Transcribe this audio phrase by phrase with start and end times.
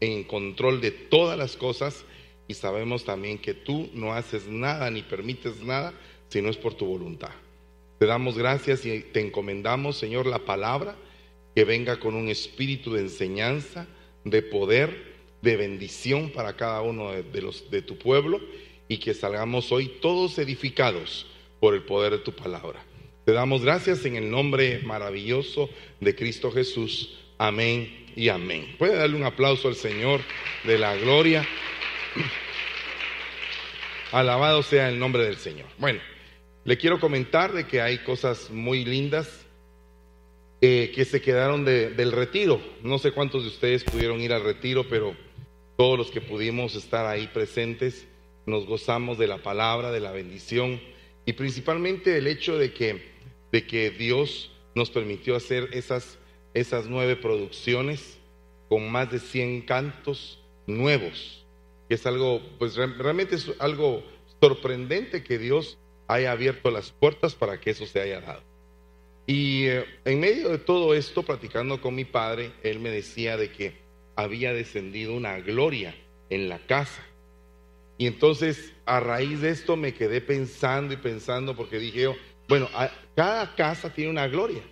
[0.00, 2.04] en control de todas las cosas
[2.46, 5.92] y sabemos también que tú no haces nada ni permites nada
[6.28, 7.30] si no es por tu voluntad.
[7.98, 10.96] Te damos gracias y te encomendamos, Señor, la palabra
[11.54, 13.88] que venga con un espíritu de enseñanza,
[14.24, 18.40] de poder, de bendición para cada uno de, los de tu pueblo
[18.86, 21.26] y que salgamos hoy todos edificados
[21.60, 22.84] por el poder de tu palabra.
[23.24, 25.68] Te damos gracias en el nombre maravilloso
[26.00, 27.18] de Cristo Jesús.
[27.38, 28.74] Amén y amén.
[28.78, 30.20] Puede darle un aplauso al Señor
[30.64, 31.46] de la gloria.
[34.12, 35.66] Alabado sea el nombre del Señor.
[35.78, 36.00] Bueno,
[36.64, 39.46] le quiero comentar de que hay cosas muy lindas
[40.60, 42.60] eh, que se quedaron del retiro.
[42.82, 45.14] No sé cuántos de ustedes pudieron ir al retiro, pero
[45.76, 48.08] todos los que pudimos estar ahí presentes
[48.46, 50.80] nos gozamos de la palabra, de la bendición
[51.24, 53.12] y principalmente el hecho de que,
[53.52, 56.17] de que Dios nos permitió hacer esas,
[56.54, 58.18] esas nueve producciones
[58.68, 61.46] con más de 100 cantos nuevos,
[61.88, 64.02] que es algo, pues realmente es algo
[64.40, 68.42] sorprendente que Dios haya abierto las puertas para que eso se haya dado.
[69.26, 73.50] Y eh, en medio de todo esto, platicando con mi padre, él me decía de
[73.50, 73.74] que
[74.16, 75.94] había descendido una gloria
[76.30, 77.04] en la casa.
[77.98, 82.16] Y entonces, a raíz de esto, me quedé pensando y pensando, porque dije yo,
[82.48, 82.68] bueno,
[83.14, 84.62] cada casa tiene una gloria.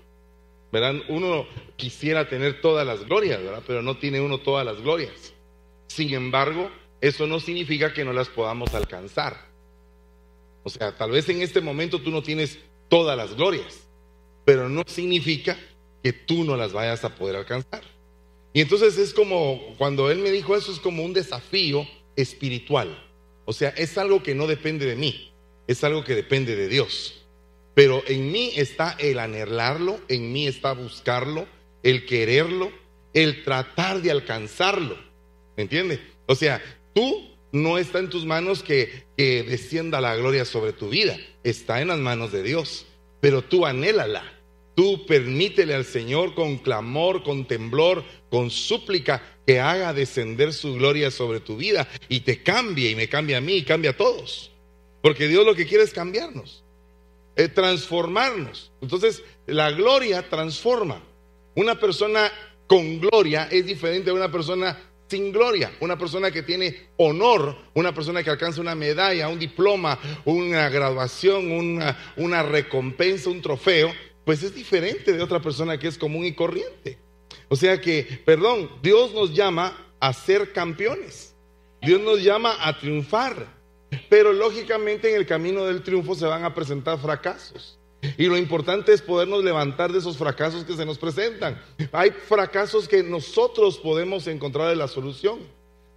[0.81, 1.03] ¿Verdad?
[1.09, 1.47] Uno
[1.77, 3.63] quisiera tener todas las glorias, ¿verdad?
[3.67, 5.33] Pero no tiene uno todas las glorias.
[5.87, 9.47] Sin embargo, eso no significa que no las podamos alcanzar.
[10.65, 13.89] O sea, tal vez en este momento tú no tienes todas las glorias,
[14.45, 15.59] pero no significa
[16.03, 17.83] que tú no las vayas a poder alcanzar.
[18.53, 23.03] Y entonces es como, cuando él me dijo eso, es como un desafío espiritual.
[23.47, 25.33] O sea, es algo que no depende de mí,
[25.67, 27.26] es algo que depende de Dios.
[27.77, 31.47] Pero en mí está el anhelarlo, en mí está buscarlo,
[31.83, 32.73] el quererlo,
[33.13, 34.97] el tratar de alcanzarlo.
[35.59, 36.01] ¿Me entiendes?
[36.25, 36.63] O sea,
[36.95, 41.83] tú no está en tus manos que, que descienda la gloria sobre tu vida, está
[41.83, 42.87] en las manos de Dios.
[43.21, 44.25] Pero tú anhélala,
[44.75, 51.11] tú permítele al Señor con clamor, con temblor, con súplica, que haga descender su gloria
[51.11, 54.51] sobre tu vida y te cambie y me cambie a mí y cambie a todos.
[55.03, 56.65] Porque Dios lo que quiere es cambiarnos,
[57.37, 58.73] es transformarnos.
[58.81, 61.03] Entonces, la gloria transforma.
[61.55, 62.33] Una persona
[62.67, 64.77] con gloria es diferente a una persona
[65.09, 65.73] sin gloria.
[65.81, 71.53] Una persona que tiene honor, una persona que alcanza una medalla, un diploma, una graduación,
[71.53, 73.93] una, una recompensa, un trofeo,
[74.25, 76.99] pues es diferente de otra persona que es común y corriente.
[77.49, 81.35] O sea que, perdón, Dios nos llama a ser campeones.
[81.81, 83.56] Dios nos llama a triunfar.
[84.09, 87.79] Pero lógicamente en el camino del triunfo se van a presentar fracasos.
[88.17, 91.61] Y lo importante es podernos levantar de esos fracasos que se nos presentan.
[91.93, 95.41] Hay fracasos que nosotros podemos encontrar la solución.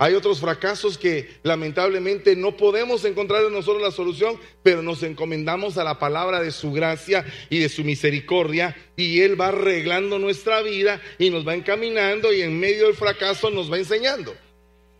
[0.01, 5.77] Hay otros fracasos que lamentablemente no podemos encontrar en nosotros la solución, pero nos encomendamos
[5.77, 10.61] a la palabra de su gracia y de su misericordia y Él va arreglando nuestra
[10.61, 14.33] vida y nos va encaminando y en medio del fracaso nos va enseñando.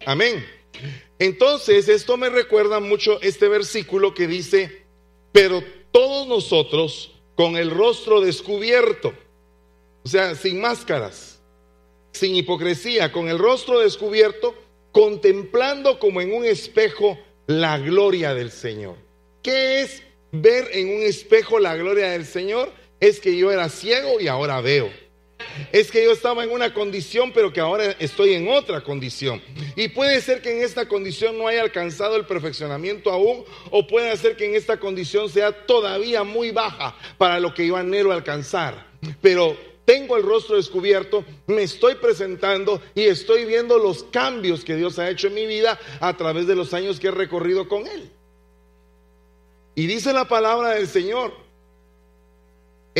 [0.06, 0.46] Amén.
[1.20, 4.84] Entonces, esto me recuerda mucho este versículo que dice,
[5.34, 9.14] pero todos nosotros con el rostro descubierto,
[10.04, 11.42] o sea, sin máscaras,
[12.14, 14.56] sin hipocresía, con el rostro descubierto,
[14.94, 18.96] contemplando como en un espejo la gloria del Señor.
[19.44, 22.72] ¿Qué es ver en un espejo la gloria del Señor?
[23.00, 24.90] Es que yo era ciego y ahora veo.
[25.72, 29.42] Es que yo estaba en una condición, pero que ahora estoy en otra condición.
[29.76, 34.16] Y puede ser que en esta condición no haya alcanzado el perfeccionamiento aún, o puede
[34.18, 38.88] ser que en esta condición sea todavía muy baja para lo que yo anhelo alcanzar.
[39.22, 39.56] Pero
[39.86, 45.10] tengo el rostro descubierto, me estoy presentando y estoy viendo los cambios que Dios ha
[45.10, 48.12] hecho en mi vida a través de los años que he recorrido con Él.
[49.76, 51.49] Y dice la palabra del Señor,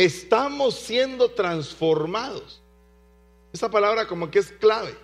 [0.04, 2.62] estamos siendo transformados.
[3.52, 4.96] Esa palabra como que es clave.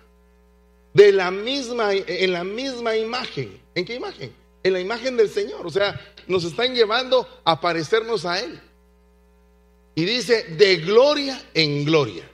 [0.93, 3.61] De la misma, en la misma imagen.
[3.75, 4.33] ¿En qué imagen?
[4.63, 5.67] En la imagen del Señor.
[5.67, 8.59] O sea, nos están llevando a parecernos a Él.
[9.93, 12.27] Y dice, de gloria en gloria.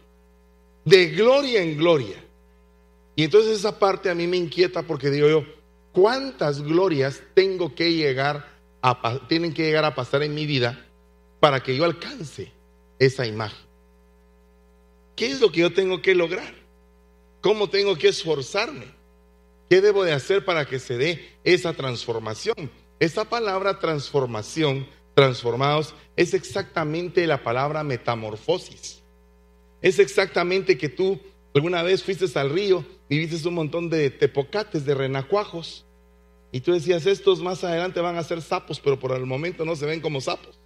[0.85, 2.23] De gloria en gloria.
[3.15, 5.43] Y entonces esa parte a mí me inquieta porque digo yo,
[5.91, 8.47] ¿cuántas glorias tengo que llegar
[8.81, 10.85] a, tienen que llegar a pasar en mi vida
[11.39, 12.52] para que yo alcance
[13.05, 13.65] esa imagen?
[15.15, 16.53] ¿Qué es lo que yo tengo que lograr?
[17.41, 18.85] ¿Cómo tengo que esforzarme?
[19.69, 22.71] ¿Qué debo de hacer para que se dé esa transformación?
[22.99, 29.01] Esa palabra transformación transformados es exactamente la palabra metamorfosis.
[29.81, 31.19] Es exactamente que tú
[31.53, 35.85] alguna vez fuiste al río y viste un montón de tepocates, de renacuajos.
[36.51, 39.75] Y tú decías, estos más adelante van a ser sapos, pero por el momento no
[39.75, 40.59] se ven como sapos.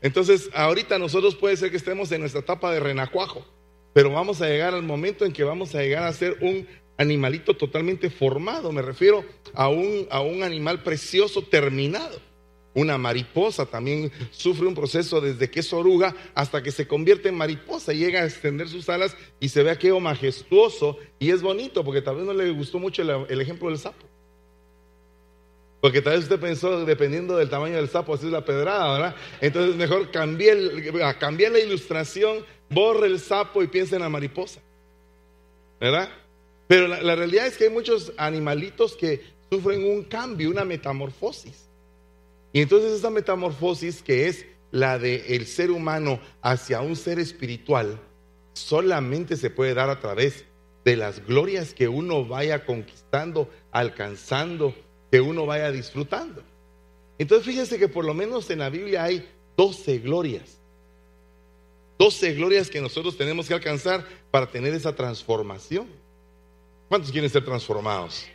[0.00, 3.44] Entonces, ahorita nosotros puede ser que estemos en nuestra etapa de renacuajo,
[3.92, 6.66] pero vamos a llegar al momento en que vamos a llegar a ser un
[6.96, 8.72] animalito totalmente formado.
[8.72, 12.20] Me refiero a un, a un animal precioso terminado.
[12.74, 17.34] Una mariposa también sufre un proceso desde que es oruga hasta que se convierte en
[17.34, 21.82] mariposa, y llega a extender sus alas y se ve aquello majestuoso y es bonito,
[21.82, 24.06] porque tal vez no le gustó mucho el, ejemplo del sapo.
[25.80, 29.16] Porque tal vez usted pensó, dependiendo del tamaño del sapo, así es la pedrada, ¿verdad?
[29.40, 34.60] Entonces mejor cambie, la ilustración, borre el sapo y piense en la mariposa.
[35.80, 36.08] ¿Verdad?
[36.66, 41.68] Pero la realidad es que hay muchos animalitos que sufren un cambio, una metamorfosis.
[42.52, 48.00] Y entonces esa metamorfosis que es la del ser humano hacia un ser espiritual,
[48.52, 50.44] solamente se puede dar a través
[50.84, 54.74] de las glorias que uno vaya conquistando, alcanzando,
[55.10, 56.42] que uno vaya disfrutando.
[57.18, 60.58] Entonces fíjense que por lo menos en la Biblia hay 12 glorias.
[61.98, 65.88] 12 glorias que nosotros tenemos que alcanzar para tener esa transformación.
[66.88, 68.26] ¿Cuántos quieren ser transformados?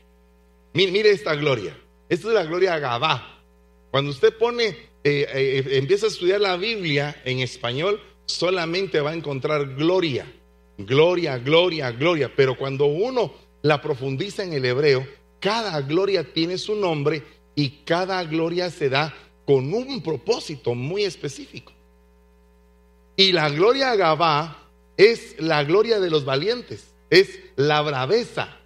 [0.74, 1.78] Mire, esta gloria.
[2.10, 3.42] Esta es la gloria Gabá.
[3.90, 4.68] Cuando usted pone,
[5.04, 10.26] eh, eh, empieza a estudiar la Biblia en español, solamente va a encontrar gloria,
[10.78, 12.32] gloria, gloria, gloria.
[12.36, 15.08] Pero cuando uno la profundiza en el hebreo,
[15.44, 17.22] cada gloria tiene su nombre
[17.54, 19.14] y cada gloria se da
[19.46, 21.74] con un propósito muy específico.
[23.18, 28.58] Y la gloria Gabá es la gloria de los valientes, es la braveza,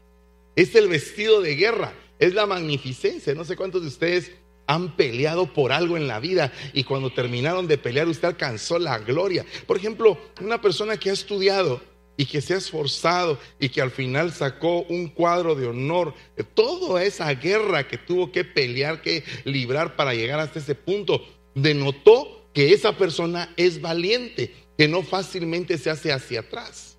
[0.55, 3.33] es el vestido de guerra, es la magnificencia.
[3.33, 4.33] No sé cuántos de ustedes
[4.67, 8.99] han peleado por algo en la vida y cuando terminaron de pelear usted alcanzó la
[8.99, 9.43] gloria.
[9.65, 11.81] Por ejemplo, una persona que ha estudiado
[12.17, 16.15] y que se ha esforzado y que al final sacó un cuadro de honor,
[16.55, 21.23] toda esa guerra que tuvo que pelear, que librar para llegar hasta ese punto,
[21.53, 26.97] denotó que esa persona es valiente, que no fácilmente se hace hacia atrás.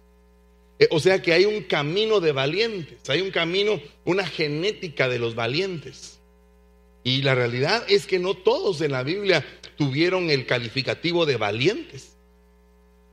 [0.78, 5.18] Eh, o sea que hay un camino de valientes, hay un camino, una genética de
[5.18, 6.20] los valientes.
[7.02, 9.44] Y la realidad es que no todos en la Biblia
[9.76, 12.17] tuvieron el calificativo de valientes.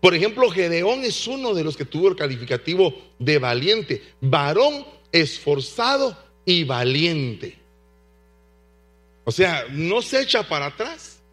[0.06, 6.16] Por ejemplo, Gedeón es uno de los que tuvo el calificativo de valiente, varón esforzado
[6.46, 7.57] y valiente.
[9.24, 11.24] O sea, no se echa para atrás.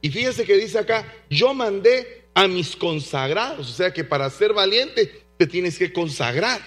[0.00, 3.70] Y fíjese que dice acá, yo mandé a mis consagrados.
[3.70, 6.60] O sea que para ser valiente te tienes que consagrar.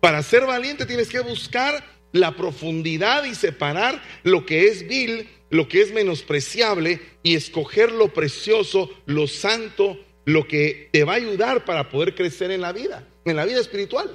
[0.00, 5.68] Para ser valiente tienes que buscar la profundidad y separar lo que es vil, lo
[5.68, 11.64] que es menospreciable y escoger lo precioso, lo santo, lo que te va a ayudar
[11.64, 14.10] para poder crecer en la vida, en la vida espiritual.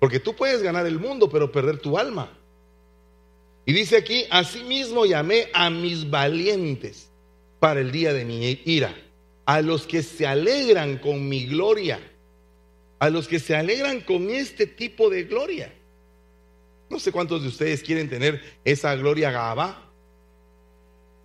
[0.00, 2.36] Porque tú puedes ganar el mundo, pero perder tu alma.
[3.66, 7.10] Y dice aquí, asimismo llamé a mis valientes
[7.60, 8.96] para el día de mi ira,
[9.44, 12.00] a los que se alegran con mi gloria,
[12.98, 15.72] a los que se alegran con este tipo de gloria.
[16.88, 19.90] No sé cuántos de ustedes quieren tener esa gloria gaba.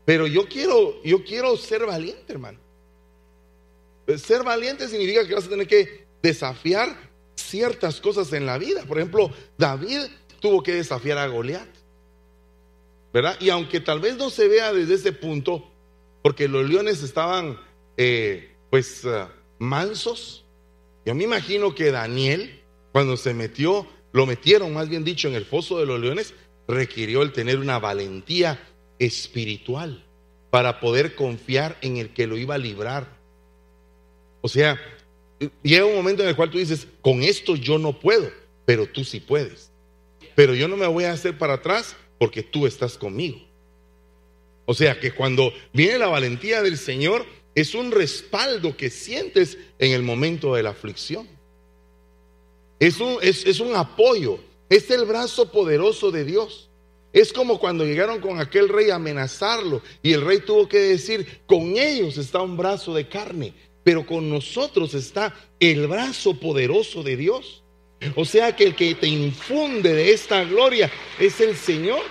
[0.06, 2.67] Pero yo quiero, yo quiero ser valiente, hermano.
[4.15, 6.95] Ser valiente significa que vas a tener que desafiar
[7.36, 8.86] ciertas cosas en la vida.
[8.86, 10.01] Por ejemplo, David
[10.39, 11.68] tuvo que desafiar a Goliat.
[13.14, 13.37] ¿Verdad?
[13.40, 15.69] Y aunque tal vez no se vea desde ese punto,
[16.21, 17.59] porque los leones estaban,
[17.95, 19.28] eh, pues, uh,
[19.59, 20.45] mansos.
[21.06, 22.61] Yo me imagino que Daniel,
[22.92, 26.33] cuando se metió lo metieron, más bien dicho, en el foso de los leones,
[26.68, 28.59] requirió el tener una valentía
[28.99, 30.06] espiritual
[30.49, 33.17] para poder confiar en el que lo iba a librar.
[34.47, 34.80] O sea,
[35.61, 38.31] llega un momento en el cual tú dices, con esto yo no puedo,
[38.63, 39.71] pero tú sí puedes.
[40.35, 43.39] Pero yo no me voy a hacer para atrás porque tú estás conmigo.
[44.66, 47.25] O sea que cuando viene la valentía del Señor,
[47.56, 51.27] es un respaldo que sientes en el momento de la aflicción.
[52.80, 54.39] Es un, es, un apoyo,
[54.69, 56.69] es el brazo poderoso de Dios.
[57.11, 61.42] Es como cuando llegaron con aquel rey a amenazarlo y el rey tuvo que decir,
[61.47, 63.54] con ellos está un brazo de carne,
[63.87, 67.63] pero con nosotros está el brazo poderoso de Dios.
[68.17, 72.01] O sea que el que te infunde de esta gloria es el Señor.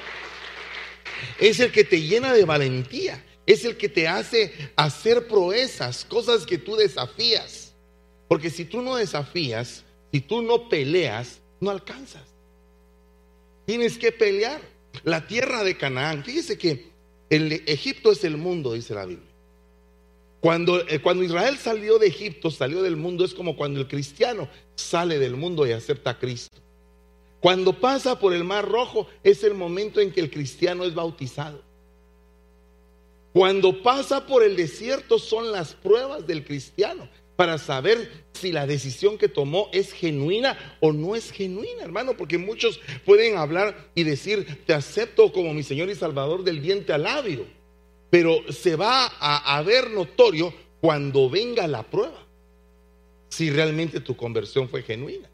[1.38, 3.22] Es el que te llena de valentía.
[3.44, 7.74] Es el que te hace hacer proezas, cosas que tú desafías.
[8.26, 12.24] Porque si tú no desafías, si tú no peleas, no alcanzas.
[13.66, 14.62] Tienes que pelear.
[15.04, 16.86] La tierra de Canaán, fíjese que
[17.28, 19.25] el Egipto es el mundo, dice la Biblia.
[20.46, 24.48] Cuando, eh, cuando Israel salió de Egipto, salió del mundo, es como cuando el cristiano
[24.76, 26.56] sale del mundo y acepta a Cristo.
[27.40, 31.64] Cuando pasa por el mar rojo es el momento en que el cristiano es bautizado.
[33.32, 39.18] Cuando pasa por el desierto son las pruebas del cristiano para saber si la decisión
[39.18, 44.60] que tomó es genuina o no es genuina, hermano, porque muchos pueden hablar y decir,
[44.64, 47.55] te acepto como mi Señor y Salvador del diente al labio,
[48.10, 52.24] pero se va a, ver notorio cuando venga la prueba,
[53.28, 55.28] si realmente tu conversión fue genuina.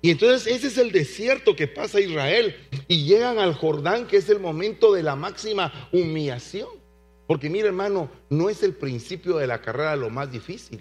[0.00, 2.56] Y entonces ese es el desierto que pasa Israel
[2.88, 6.68] y llegan al Jordán, que es el momento de la máxima humillación.
[7.26, 10.80] Porque mire hermano, no es el principio de la carrera lo más difícil.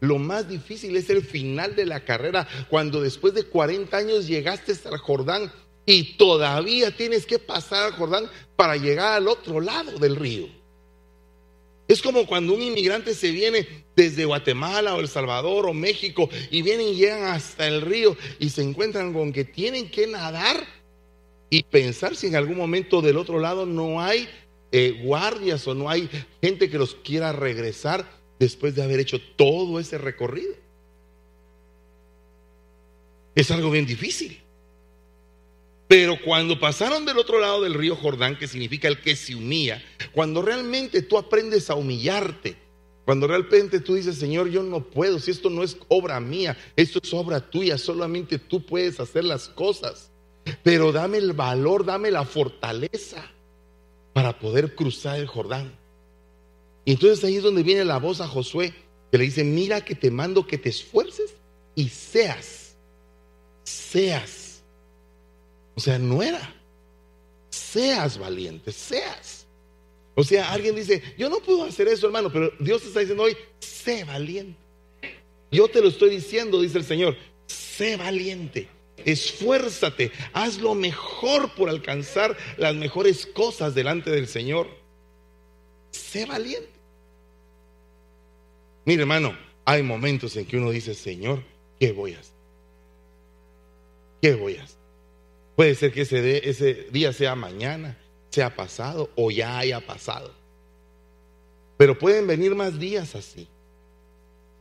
[0.00, 4.72] Lo más difícil es el final de la carrera, cuando después de 40 años llegaste
[4.88, 5.52] al Jordán
[5.84, 10.48] y todavía tienes que pasar al Jordán para llegar al otro lado del río.
[11.88, 16.62] Es como cuando un inmigrante se viene desde Guatemala o El Salvador o México y
[16.62, 20.64] vienen y llegan hasta el río y se encuentran con que tienen que nadar
[21.50, 24.28] y pensar si en algún momento del otro lado no hay
[24.70, 26.08] eh, guardias o no hay
[26.40, 28.08] gente que los quiera regresar
[28.38, 30.54] después de haber hecho todo ese recorrido.
[33.34, 34.42] Es algo bien difícil.
[35.92, 39.82] Pero cuando pasaron del otro lado del río Jordán, que significa el que se humilla,
[40.12, 42.56] cuando realmente tú aprendes a humillarte,
[43.04, 46.98] cuando realmente tú dices, Señor, yo no puedo, si esto no es obra mía, esto
[47.02, 50.10] es obra tuya, solamente tú puedes hacer las cosas.
[50.62, 53.30] Pero dame el valor, dame la fortaleza
[54.14, 55.78] para poder cruzar el Jordán.
[56.86, 58.72] Y entonces ahí es donde viene la voz a Josué,
[59.10, 61.34] que le dice, mira que te mando que te esfuerces
[61.74, 62.76] y seas,
[63.62, 64.41] seas.
[65.74, 66.54] O sea, no era,
[67.50, 69.46] seas valiente, seas.
[70.14, 73.36] O sea, alguien dice, yo no puedo hacer eso, hermano, pero Dios está diciendo hoy,
[73.60, 74.58] sé valiente.
[75.50, 78.68] Yo te lo estoy diciendo, dice el Señor, sé valiente,
[79.04, 84.68] esfuérzate, haz lo mejor por alcanzar las mejores cosas delante del Señor.
[85.90, 86.70] Sé valiente.
[88.84, 91.42] Mire, hermano, hay momentos en que uno dice, Señor,
[91.78, 92.34] ¿qué voy a hacer?
[94.20, 94.81] ¿Qué voy a hacer?
[95.56, 97.98] Puede ser que ese, día sea mañana,
[98.30, 100.32] sea pasado o ya haya pasado.
[101.76, 103.48] Pero pueden venir más días así.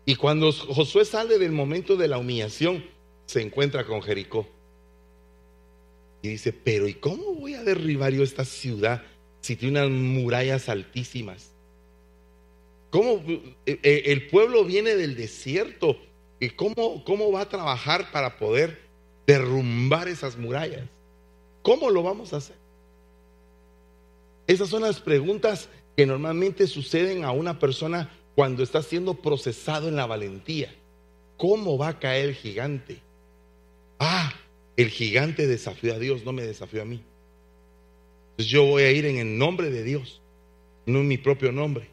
[0.05, 2.83] Y cuando Josué sale del momento de la humillación,
[3.25, 4.47] se encuentra con Jericó.
[6.21, 9.03] Y dice, pero ¿y cómo voy a derribar yo esta ciudad
[9.39, 11.51] si tiene unas murallas altísimas?
[12.89, 15.97] ¿Cómo eh, eh, el pueblo viene del desierto?
[16.39, 18.80] ¿Y cómo, cómo va a trabajar para poder
[19.27, 20.87] derrumbar esas murallas?
[21.61, 22.55] ¿Cómo lo vamos a hacer?
[24.47, 29.95] Esas son las preguntas que normalmente suceden a una persona cuando está siendo procesado en
[29.95, 30.73] la valentía.
[31.37, 32.99] ¿Cómo va a caer el gigante?
[33.99, 34.33] Ah,
[34.77, 37.03] el gigante desafió a Dios, no me desafió a mí.
[38.31, 40.21] Entonces yo voy a ir en el nombre de Dios,
[40.85, 41.89] no en mi propio nombre.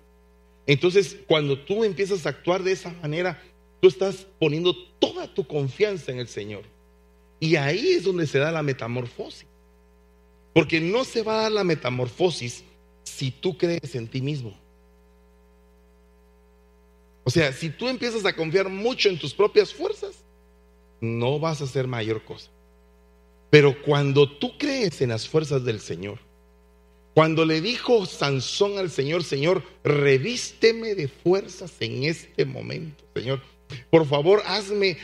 [0.67, 3.43] Entonces, cuando tú empiezas a actuar de esa manera,
[3.81, 6.63] tú estás poniendo toda tu confianza en el Señor.
[7.41, 9.47] Y ahí es donde se da la metamorfosis.
[10.53, 12.65] Porque no se va a dar la metamorfosis
[13.05, 14.59] si tú crees en ti mismo.
[17.25, 20.25] O sea, si tú empiezas a confiar mucho en tus propias fuerzas,
[21.01, 22.51] no vas a hacer mayor cosa.
[23.51, 26.19] Pero cuando tú crees en las fuerzas del Señor,
[27.15, 33.43] cuando le dijo Sansón al Señor, Señor, revísteme de fuerzas en este momento, Señor.
[33.91, 34.97] Por favor, hazme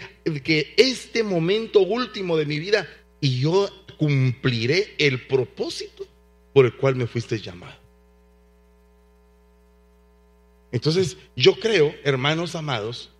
[0.42, 2.88] que este momento último de mi vida
[3.20, 3.68] y yo
[3.98, 6.06] cumpliré el propósito
[6.52, 7.76] por el cual me fuiste llamado.
[10.72, 13.10] Entonces, yo creo, hermanos amados,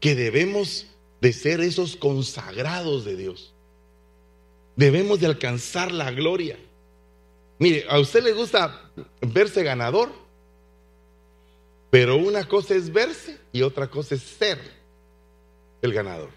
[0.00, 0.86] que debemos
[1.20, 3.52] de ser esos consagrados de Dios.
[4.76, 6.56] Debemos de alcanzar la gloria.
[7.58, 10.12] Mire, a usted le gusta verse ganador,
[11.90, 14.58] pero una cosa es verse y otra cosa es ser
[15.82, 16.30] el ganador.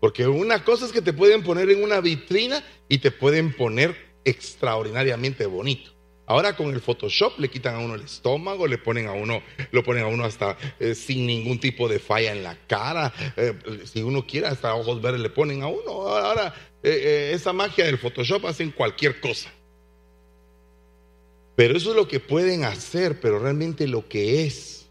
[0.00, 3.96] Porque una cosa es que te pueden poner en una vitrina y te pueden poner
[4.24, 5.90] extraordinariamente bonito.
[6.26, 9.82] Ahora con el Photoshop le quitan a uno el estómago, le ponen a uno, lo
[9.82, 13.12] ponen a uno hasta eh, sin ningún tipo de falla en la cara.
[13.36, 13.54] Eh,
[13.86, 15.90] si uno quiere, hasta ojos verdes le ponen a uno.
[15.90, 19.50] Ahora, eh, esa magia del Photoshop hacen cualquier cosa.
[21.58, 24.86] Pero eso es lo que pueden hacer, pero realmente lo que es.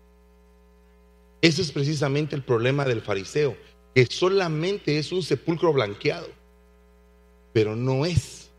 [1.42, 3.56] Ese es precisamente el problema del fariseo,
[3.96, 6.28] que solamente es un sepulcro blanqueado,
[7.54, 8.50] pero no es.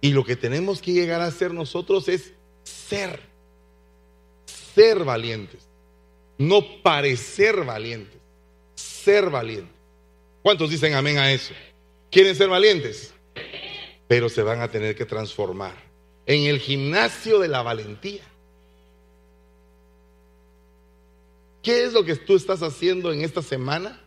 [0.00, 2.32] Y lo que tenemos que llegar a hacer nosotros es
[2.64, 3.20] ser,
[4.46, 5.68] ser valientes,
[6.38, 8.18] no parecer valientes,
[8.76, 9.74] ser valientes.
[10.40, 11.52] ¿Cuántos dicen amén a eso?
[12.10, 13.12] ¿Quieren ser valientes?
[14.08, 15.85] Pero se van a tener que transformar
[16.26, 18.22] en el gimnasio de la valentía.
[21.62, 24.00] ¿Qué es lo que tú estás haciendo en esta semana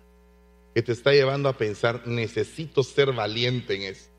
[0.74, 4.10] que te está llevando a pensar, necesito ser valiente en eso?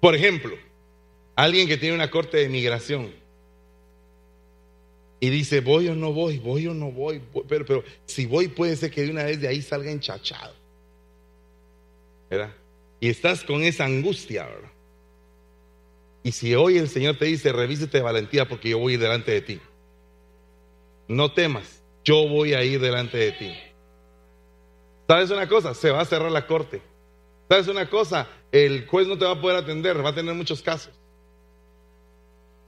[0.00, 0.56] Por ejemplo,
[1.36, 3.12] alguien que tiene una corte de migración
[5.20, 8.74] y dice, voy o no voy, voy o no voy, pero, pero si voy puede
[8.76, 10.54] ser que de una vez de ahí salga enchachado.
[12.30, 12.54] ¿Verdad?
[13.00, 14.70] Y estás con esa angustia, ¿verdad?
[16.22, 19.40] Y si hoy el Señor te dice, revísete de valentía porque yo voy delante de
[19.40, 19.60] ti.
[21.08, 23.52] No temas, yo voy a ir delante de ti.
[25.08, 25.74] ¿Sabes una cosa?
[25.74, 26.82] Se va a cerrar la corte.
[27.48, 28.28] ¿Sabes una cosa?
[28.52, 30.92] El juez no te va a poder atender, va a tener muchos casos.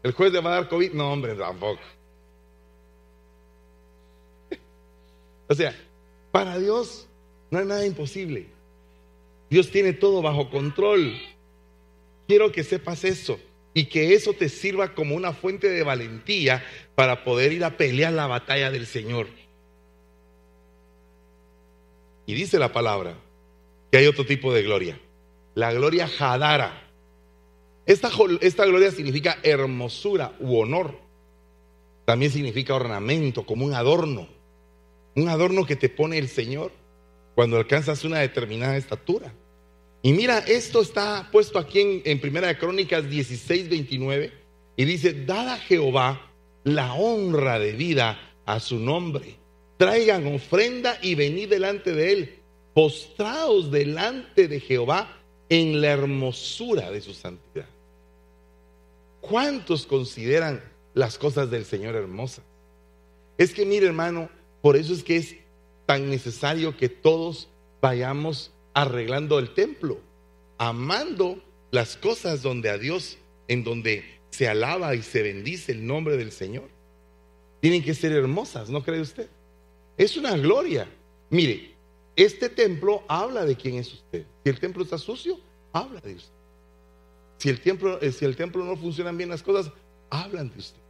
[0.02, 0.92] ¿El juez le va a dar COVID?
[0.92, 1.80] No, hombre, tampoco.
[5.48, 5.76] O sea,
[6.30, 7.06] para Dios
[7.50, 8.48] no hay nada imposible.
[9.52, 11.12] Dios tiene todo bajo control.
[12.26, 13.38] Quiero que sepas eso
[13.74, 18.14] y que eso te sirva como una fuente de valentía para poder ir a pelear
[18.14, 19.26] la batalla del Señor.
[22.24, 23.14] Y dice la palabra
[23.90, 24.98] que hay otro tipo de gloria,
[25.54, 26.88] la gloria Hadara.
[27.84, 30.98] Esta, esta gloria significa hermosura u honor.
[32.06, 34.28] También significa ornamento, como un adorno.
[35.14, 36.72] Un adorno que te pone el Señor
[37.34, 39.34] cuando alcanzas una determinada estatura.
[40.02, 44.32] Y mira, esto está puesto aquí en, Primera de Crónicas 16, 29,
[44.76, 46.32] y dice, dada a Jehová
[46.64, 49.36] la honra de vida a su nombre.
[49.76, 52.38] Traigan ofrenda y venid delante de él,
[52.74, 57.66] postrados delante de Jehová en la hermosura de su santidad.
[59.20, 60.62] ¿Cuántos consideran
[60.94, 62.44] las cosas del Señor hermosas?
[63.38, 64.28] Es que mire hermano,
[64.62, 65.36] por eso es que es
[65.86, 67.48] tan necesario que todos
[67.80, 70.00] vayamos arreglando el templo,
[70.58, 76.16] amando las cosas donde a Dios, en donde se alaba y se bendice el nombre
[76.16, 76.68] del Señor.
[77.60, 79.28] Tienen que ser hermosas, ¿no cree usted?
[79.96, 80.88] Es una gloria.
[81.30, 81.74] Mire,
[82.16, 84.26] este templo habla de quién es usted.
[84.42, 85.38] Si el templo está sucio,
[85.72, 86.34] habla de usted.
[87.38, 89.72] Si el templo, eh, si el templo no funcionan bien las cosas,
[90.10, 90.80] hablan de usted.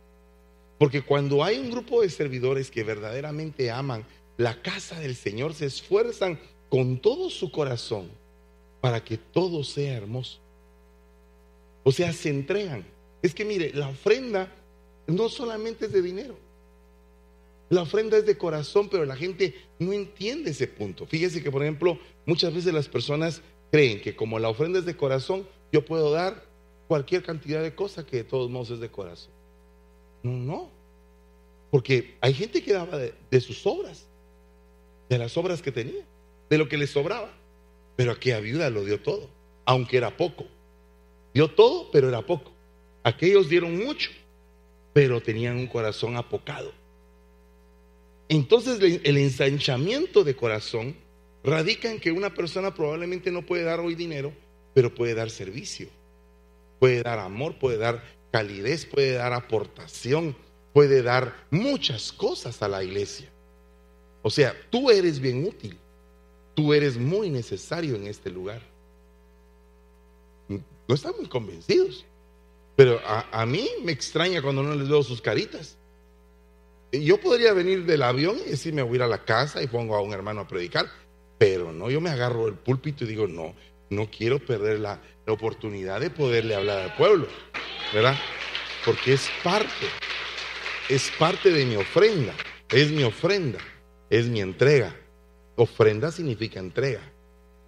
[0.79, 4.05] Porque cuando hay un grupo de servidores que verdaderamente aman
[4.37, 6.41] la casa del Señor, se esfuerzan
[6.73, 8.09] con todo su corazón
[8.81, 10.39] para que todo sea hermoso.
[11.85, 12.83] O sea, se entregan.
[13.21, 14.51] Es que mire, la ofrenda
[15.07, 16.35] no solamente es de dinero.
[17.69, 21.05] La ofrenda es de corazón, pero la gente no entiende ese punto.
[21.07, 24.97] Fíjese que, por ejemplo, muchas veces las personas creen que como la ofrenda es de
[24.97, 26.43] corazón, yo puedo dar
[26.89, 29.33] cualquier cantidad de cosas que de todos modos es de corazón.
[30.23, 30.71] No, no.
[31.71, 34.07] Porque hay gente que daba de sus obras,
[35.11, 36.07] de las obras que tenía
[36.53, 37.33] de lo que le sobraba.
[37.97, 39.31] Pero aquella viuda lo dio todo,
[39.65, 40.45] aunque era poco.
[41.33, 42.53] Dio todo, pero era poco.
[43.03, 44.11] Aquellos dieron mucho,
[44.93, 46.71] pero tenían un corazón apocado.
[48.29, 50.95] Entonces el ensanchamiento de corazón
[51.43, 54.31] radica en que una persona probablemente no puede dar hoy dinero,
[54.75, 55.89] pero puede dar servicio,
[56.79, 60.37] puede dar amor, puede dar calidez, puede dar aportación,
[60.75, 63.31] puede dar muchas cosas a la iglesia.
[64.21, 65.79] O sea, tú eres bien útil.
[66.55, 68.63] Tú eres muy necesario en este lugar.
[70.49, 72.05] No están muy convencidos.
[72.77, 75.77] Pero a, mí me extraña cuando no les veo sus caritas.
[76.91, 79.95] Yo podría venir del avión y decirme voy a ir a la casa y pongo
[79.95, 80.87] a un hermano a predicar,
[81.39, 83.55] pero no, yo me agarro el púlpito y digo, no,
[83.89, 87.27] no quiero perder la, la oportunidad de poderle hablar al pueblo,
[87.95, 88.17] ¿verdad?
[88.85, 89.87] Porque es parte,
[90.89, 92.35] es parte de mi ofrenda,
[92.71, 93.59] es mi ofrenda,
[94.11, 94.95] es mi entrega.
[95.57, 97.01] Ofrenda significa entrega.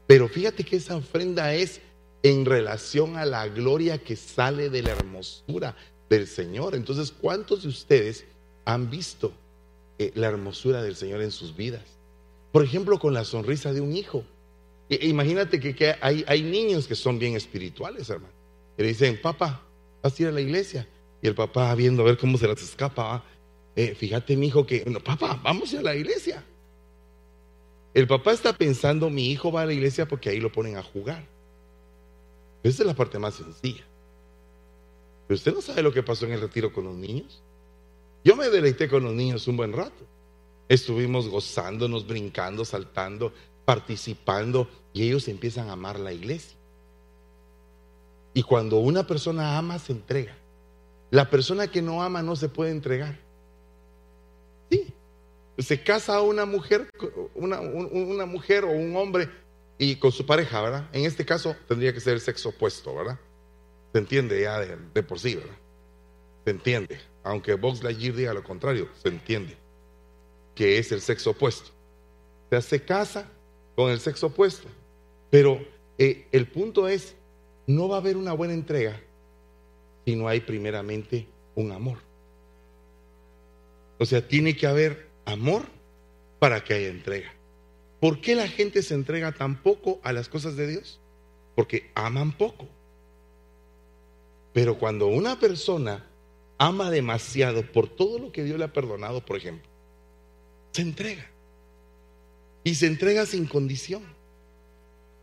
[0.06, 1.80] Pero fíjate que esa ofrenda es
[2.22, 5.76] en relación a la gloria que sale de la hermosura
[6.08, 6.74] del Señor.
[6.74, 8.24] Entonces, ¿cuántos de ustedes
[8.64, 9.32] han visto
[9.98, 11.82] eh, la hermosura del Señor en sus vidas?
[12.52, 14.24] Por ejemplo, con la sonrisa de un hijo.
[14.88, 18.32] Imagínate que, hay, niños que son bien espirituales, hermano.
[18.78, 19.62] Y le dicen, papá,
[20.02, 20.86] vas a ir a la iglesia.
[21.20, 23.24] Y el papá viendo a ver cómo se las escapa.
[23.74, 26.44] Eh, fíjate, mi hijo, que, no, papá, vamos a la iglesia.
[27.94, 30.82] El papá está pensando, mi hijo va a la iglesia porque ahí lo ponen a
[30.82, 31.24] jugar.
[32.64, 33.84] Esa es la parte más sencilla.
[35.28, 37.40] Pero usted no sabe lo que pasó en el retiro con los niños.
[38.24, 40.04] Yo me deleité con los niños un buen rato.
[40.68, 43.32] Estuvimos gozándonos, brincando, saltando,
[43.64, 46.56] participando y ellos empiezan a amar la iglesia.
[48.32, 50.36] Y cuando una persona ama, se entrega.
[51.10, 53.20] La persona que no ama no se puede entregar.
[55.58, 56.88] Se casa una mujer,
[57.34, 59.28] una, una mujer o un hombre
[59.78, 60.88] y con su pareja, ¿verdad?
[60.92, 63.18] En este caso tendría que ser el sexo opuesto, ¿verdad?
[63.92, 65.56] Se entiende ya de, por sí, ¿verdad?
[66.44, 67.00] Se entiende.
[67.22, 69.56] Aunque Vox Lightyear diga lo contrario, se entiende
[70.54, 71.70] que es el sexo opuesto.
[72.46, 73.28] O sea, se casa
[73.74, 74.68] con el sexo opuesto.
[75.30, 75.60] Pero
[75.98, 77.16] eh, el punto es,
[77.66, 79.00] no va a haber una buena entrega
[80.04, 81.98] si no hay primeramente un amor.
[83.98, 85.64] O sea, tiene que haber amor
[86.38, 87.32] para que haya entrega.
[88.00, 91.00] ¿Por qué la gente se entrega tan poco a las cosas de Dios?
[91.54, 92.68] Porque aman poco.
[94.52, 96.04] Pero cuando una persona
[96.58, 99.68] ama demasiado por todo lo que Dios le ha perdonado, por ejemplo,
[100.72, 101.30] se entrega.
[102.62, 104.02] Y se entrega sin condición.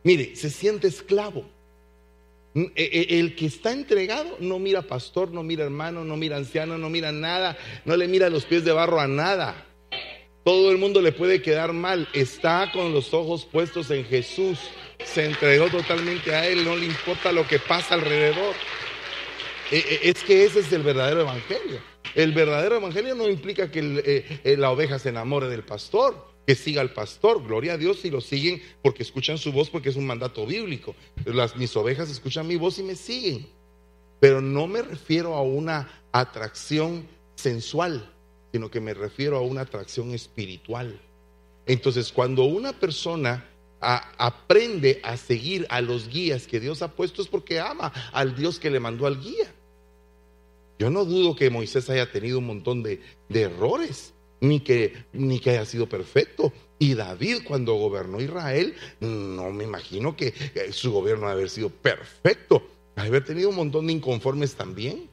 [0.04, 1.46] Mire, se siente esclavo.
[2.54, 6.38] Mm, e, e, el que está entregado no mira pastor, no mira hermano, no mira
[6.38, 9.68] anciano, no mira nada, no le mira los pies de barro a nada.
[10.44, 12.08] Todo el mundo le puede quedar mal.
[12.14, 14.60] Está con los ojos puestos en Jesús.
[15.04, 16.66] Se entregó totalmente a Él.
[16.66, 18.56] No le importa lo que pasa alrededor.
[19.72, 21.80] E, es que ese es el verdadero evangelio.
[22.16, 26.56] El verdadero evangelio no implica que eh, eh, la oveja se enamore del pastor que
[26.56, 27.44] siga al pastor.
[27.46, 30.96] Gloria a Dios si lo siguen porque escuchan su voz, porque es un mandato bíblico.
[31.26, 33.48] Las, mis ovejas escuchan mi voz y me siguen.
[34.20, 38.14] Pero no me refiero a una atracción sensual,
[38.52, 41.00] sino que me refiero a una atracción espiritual.
[41.66, 43.46] Entonces, cuando una persona
[43.80, 48.60] aprende a seguir a los guías que Dios ha puesto, es porque ama al Dios
[48.60, 49.54] que le mandó al guía.
[50.78, 55.52] Yo no dudo que Moisés haya tenido un montón de, errores, ni que, ni que
[55.52, 56.52] haya sido perfecto.
[56.80, 60.34] Y David cuando gobernó Israel, no me imagino que
[60.72, 62.64] su gobierno haber sido perfecto.
[62.96, 65.11] Haber tenido un montón de inconformes también.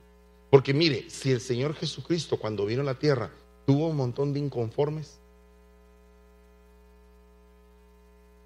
[0.51, 3.31] Porque mire, si el Señor Jesucristo cuando vino a la tierra
[3.67, 5.19] tuvo un montón de inconformes,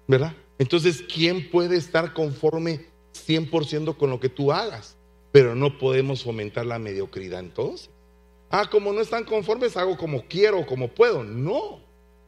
[0.07, 0.33] ¿verdad?
[0.59, 4.97] Entonces, ¿quién puede estar conforme 100% con lo que tú hagas?
[5.31, 7.89] Pero no podemos fomentar la mediocridad entonces.
[8.49, 11.23] Ah, como no están conformes, hago como quiero, como puedo.
[11.23, 11.79] No,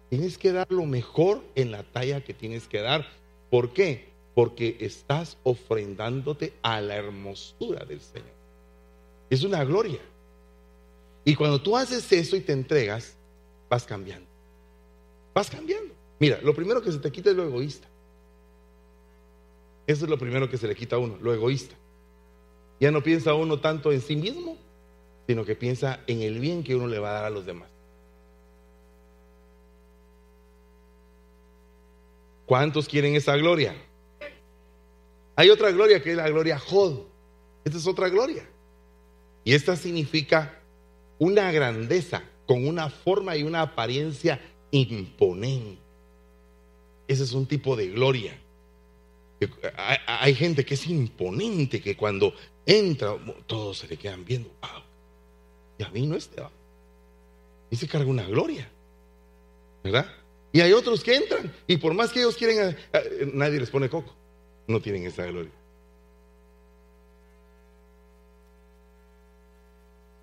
[0.09, 3.05] tienes que dar lo mejor en la talla que tienes que dar.
[3.51, 4.09] ¿Por qué?
[4.33, 8.34] Porque estás ofrendándote a la hermosura del Señor.
[9.29, 9.99] Es una gloria.
[11.23, 13.15] Y cuando tú haces eso y te entregas,
[13.69, 14.27] vas cambiando.
[15.33, 15.93] Vas cambiando.
[16.19, 17.87] Mira, lo primero que se te quita es lo egoísta.
[19.87, 21.75] Eso es lo primero que se le quita a uno, lo egoísta.
[22.79, 24.57] Ya no piensa uno tanto en sí mismo,
[25.27, 27.69] sino que piensa en el bien que uno le va a dar a los demás.
[32.45, 33.75] ¿Cuántos quieren esa gloria?
[35.35, 37.01] Hay otra gloria que es la gloria Jod.
[37.63, 38.47] Esta es otra gloria.
[39.45, 40.59] Y esta significa
[41.19, 45.79] una grandeza con una forma y una apariencia imponente.
[47.07, 48.37] Ese es un tipo de gloria.
[50.07, 52.33] Hay, gente que es imponente, que cuando
[52.65, 54.49] entra, todos se le quedan viendo.
[55.77, 56.51] Y a mí no este va.
[57.69, 58.67] Y se carga una gloria.
[59.83, 60.11] ¿Verdad?
[60.51, 62.75] Y hay otros que entran y por más que ellos quieren,
[63.33, 64.15] nadie les pone coco.
[64.67, 65.51] No tienen esa gloria.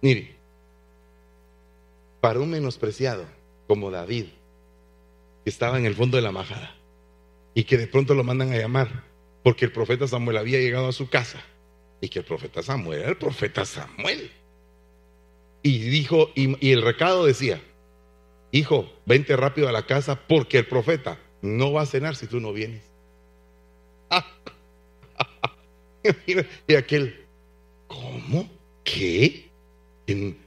[0.02, 0.34] Mire,
[2.20, 3.24] para un menospreciado
[3.68, 4.26] como David,
[5.44, 6.74] que estaba en el fondo de la majada
[7.54, 9.04] y que de pronto lo mandan a llamar
[9.44, 11.40] porque el profeta Samuel había llegado a su casa
[12.00, 14.32] y que el profeta Samuel era el profeta Samuel.
[15.62, 17.62] Y dijo, y, el recado decía,
[18.50, 22.40] hijo, vente rápido a la casa porque el profeta no va a cenar si tú
[22.40, 22.82] no vienes.
[26.66, 27.24] y aquel,
[27.86, 28.50] ¿cómo?
[28.82, 29.51] ¿Qué?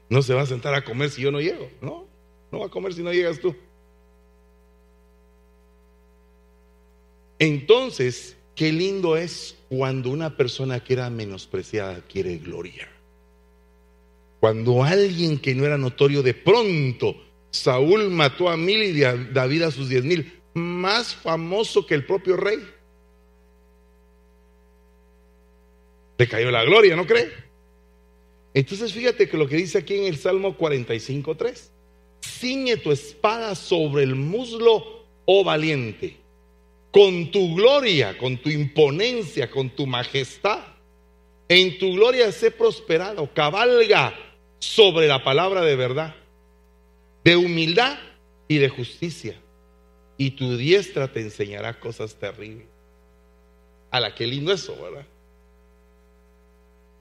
[0.09, 1.69] ¿No se va a sentar a comer si yo no llego?
[1.81, 2.07] No,
[2.51, 3.55] no va a comer si no llegas tú.
[7.39, 12.87] Entonces, qué lindo es cuando una persona que era menospreciada quiere gloria.
[14.39, 17.15] Cuando alguien que no era notorio de pronto,
[17.49, 22.37] Saúl mató a mil y David a sus diez mil, más famoso que el propio
[22.37, 22.59] rey.
[26.17, 27.44] Le cayó la gloria, ¿no cree?
[28.55, 31.71] Entonces fíjate que lo que dice aquí en el Salmo 45.3,
[32.23, 36.15] ciñe tu espada sobre el muslo, oh valiente,
[36.89, 40.61] con tu gloria, con tu imponencia, con tu majestad.
[41.49, 44.17] En tu gloria sé prosperado, cabalga
[44.59, 46.15] sobre la palabra de verdad,
[47.25, 47.99] de humildad
[48.47, 49.35] y de justicia.
[50.17, 52.67] Y tu diestra te enseñará cosas terribles.
[53.91, 55.05] A la que lindo eso, ¿verdad?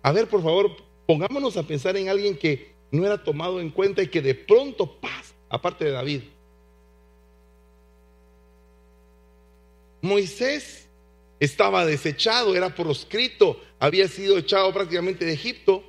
[0.02, 4.02] A ver, por favor, Pongámonos a pensar en alguien que no era tomado en cuenta
[4.02, 6.22] y que de pronto paz, aparte de David.
[10.00, 10.86] Moisés
[11.40, 15.82] estaba desechado, era proscrito, había sido echado prácticamente de Egipto.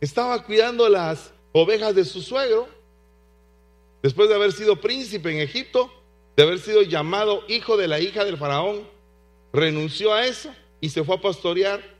[0.00, 2.68] Estaba cuidando las ovejas de su suegro,
[4.02, 5.90] después de haber sido príncipe en Egipto,
[6.36, 8.86] de haber sido llamado hijo de la hija del faraón,
[9.52, 11.95] renunció a eso y se fue a pastorear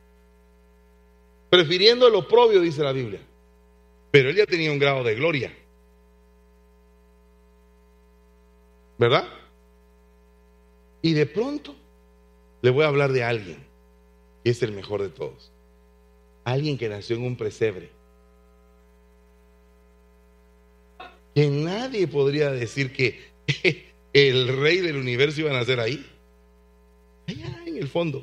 [1.56, 3.20] prefiriendo el oprobio, dice la Biblia.
[4.10, 5.56] Pero él ya tenía un grado de gloria.
[8.98, 9.26] ¿Verdad?
[11.00, 11.74] Y de pronto
[12.60, 13.64] le voy a hablar de alguien
[14.44, 15.50] que es el mejor de todos.
[16.44, 17.90] Alguien que nació en un presebre.
[21.34, 23.30] Que nadie podría decir que
[24.12, 26.04] el rey del universo iba a nacer ahí.
[27.26, 28.22] Allá en el fondo.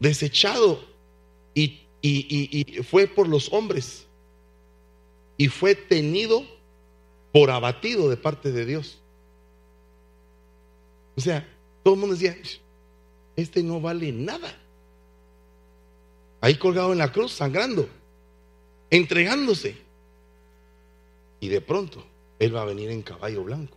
[0.00, 0.93] Desechado.
[1.54, 4.06] Y, y fue por los hombres.
[5.36, 6.44] Y fue tenido
[7.32, 8.98] por abatido de parte de Dios.
[11.16, 11.46] O sea,
[11.82, 12.36] todo el mundo decía,
[13.36, 14.54] este no vale nada.
[16.40, 17.88] Ahí colgado en la cruz, sangrando,
[18.90, 19.76] entregándose.
[21.40, 22.04] Y de pronto,
[22.38, 23.76] Él va a venir en caballo blanco,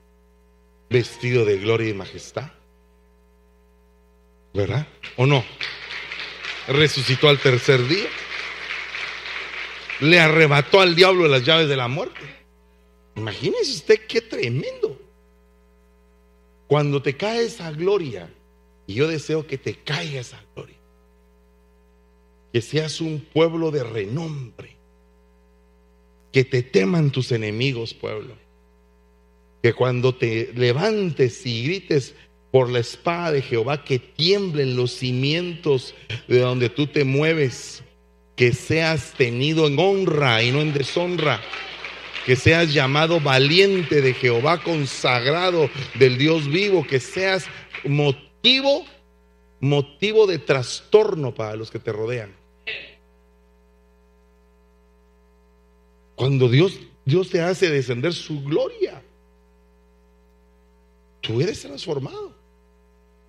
[0.90, 2.52] vestido de gloria y majestad.
[4.54, 4.88] ¿Verdad?
[5.18, 5.44] ¿O no?
[6.68, 8.08] Resucitó al tercer día.
[10.02, 12.22] Le arrebató al diablo las llaves de la muerte.
[13.16, 15.00] Imagínese usted qué tremendo.
[16.68, 18.30] Cuando te cae esa gloria,
[18.86, 20.78] y yo deseo que te caiga esa gloria,
[22.54, 24.78] que seas un pueblo de renombre,
[26.32, 28.36] que te teman tus enemigos, pueblo,
[29.64, 32.16] que cuando te levantes y grites
[32.52, 35.94] por la espada de Jehová, que tiemblen los cimientos
[36.28, 37.84] de donde tú te mueves,
[38.36, 41.42] que seas tenido en honra y no en deshonra
[42.28, 47.46] que seas llamado valiente de Jehová, consagrado del Dios vivo, que seas
[47.86, 48.84] motivo,
[49.62, 52.36] motivo de trastorno para los que te rodean.
[56.16, 59.02] Cuando Dios, Dios te hace descender su gloria,
[61.22, 62.36] tú eres transformado.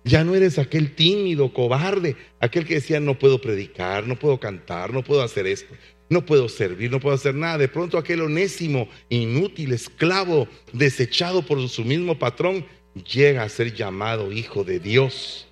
[0.09, 4.91] Ya no eres aquel tímido, cobarde, aquel que decía no puedo predicar, no puedo cantar,
[4.91, 5.75] no puedo hacer esto
[6.09, 7.57] no puedo servir, no puedo hacer nada.
[7.57, 12.65] De pronto aquel onésimo, inútil, esclavo, desechado por su mismo patrón,
[13.11, 15.47] llega a ser llamado hijo de Dios.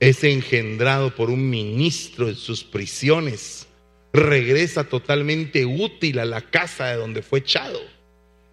[0.00, 3.66] Es engendrado por un ministro en sus prisiones.
[4.12, 7.78] Regresa totalmente útil a la casa de donde fue echado.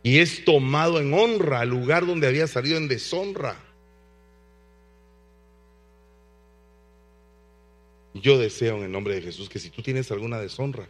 [0.04, 3.58] Y es tomado en honra al lugar donde había salido en deshonra.
[8.14, 10.88] Yo deseo en el nombre de Jesús que si tú tienes alguna deshonra,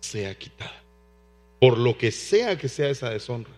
[0.00, 0.82] sea quitada.
[1.60, 3.52] Por lo que sea que sea esa deshonra.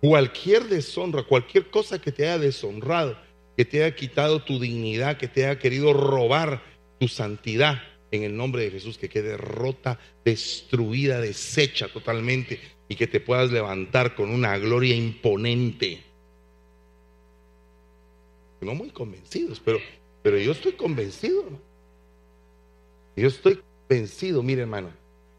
[0.00, 3.18] Cualquier deshonra, cualquier cosa que te haya deshonrado,
[3.56, 6.62] que te haya quitado tu dignidad, que te haya querido robar
[6.98, 13.06] tu santidad, en el nombre de Jesús, que quede rota, destruida, deshecha totalmente y que
[13.06, 16.02] te puedas levantar con una gloria imponente.
[18.60, 19.78] No muy convencidos, pero
[20.22, 21.44] pero yo estoy convencido.
[23.16, 24.92] Yo estoy convencido, mire hermano.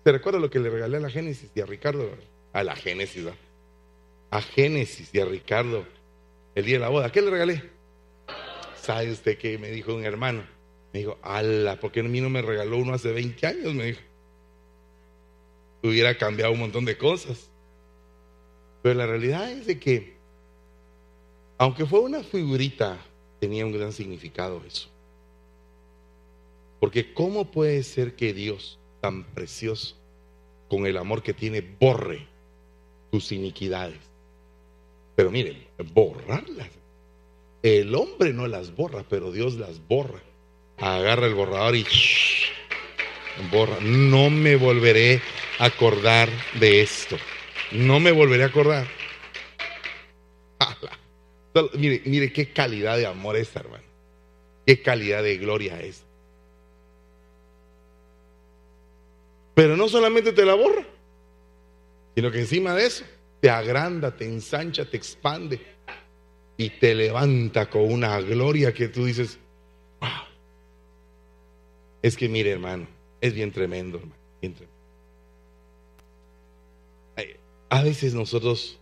[0.04, 2.10] ¿Se recuerda lo que le regalé a la Génesis y a Ricardo?
[2.54, 3.26] A la Génesis,
[4.30, 5.86] a Génesis y a Ricardo
[6.56, 7.12] el día de la boda.
[7.12, 7.70] ¿Qué le regalé?
[8.76, 10.44] ¿Sabe usted qué me dijo un hermano?
[10.92, 13.74] Me dijo, ala, ¿por qué a mí no me regaló uno hace 20 años?
[13.74, 14.02] Me dijo.
[15.84, 17.50] Hubiera cambiado un montón de cosas.
[18.82, 20.18] Pero la realidad es de que,
[21.58, 22.98] aunque fue una figurita
[23.42, 24.88] tenía un gran significado eso.
[26.80, 29.98] Porque ¿cómo puede ser que Dios, tan precioso,
[30.70, 32.28] con el amor que tiene, borre
[33.12, 34.00] tus iniquidades?
[35.16, 36.70] Pero miren, borrarlas.
[37.64, 40.22] El hombre no las borra, pero Dios las borra.
[40.78, 41.86] Agarra el borrador y
[43.52, 43.78] borra.
[43.82, 45.20] No me volveré
[45.58, 47.18] a acordar de esto.
[47.72, 48.88] No me volveré a acordar.
[51.74, 53.84] Mire, mire qué calidad de amor es, hermano.
[54.66, 56.04] Qué calidad de gloria es.
[59.54, 60.86] Pero no solamente te la borra,
[62.16, 63.04] sino que encima de eso
[63.42, 65.60] te agranda, te ensancha, te expande
[66.56, 69.40] y te levanta con una gloria que tú dices,
[70.00, 70.10] wow.
[72.02, 72.88] Es que mire, hermano,
[73.20, 74.82] es bien tremendo, hermano, bien tremendo.
[77.70, 78.78] A veces nosotros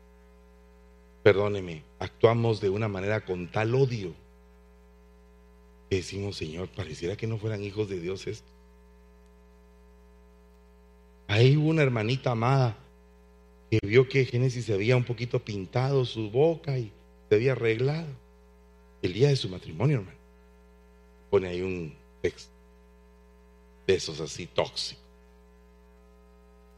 [1.21, 4.13] perdóneme, actuamos de una manera con tal odio
[5.89, 8.25] que decimos, Señor, pareciera que no fueran hijos de Dios
[11.27, 12.77] Ahí hubo una hermanita amada
[13.69, 16.91] que vio que Génesis se había un poquito pintado su boca y
[17.27, 18.07] se había arreglado.
[19.01, 20.17] El día de su matrimonio, hermano.
[21.29, 22.51] Pone ahí un texto
[23.85, 25.03] de esos así tóxicos.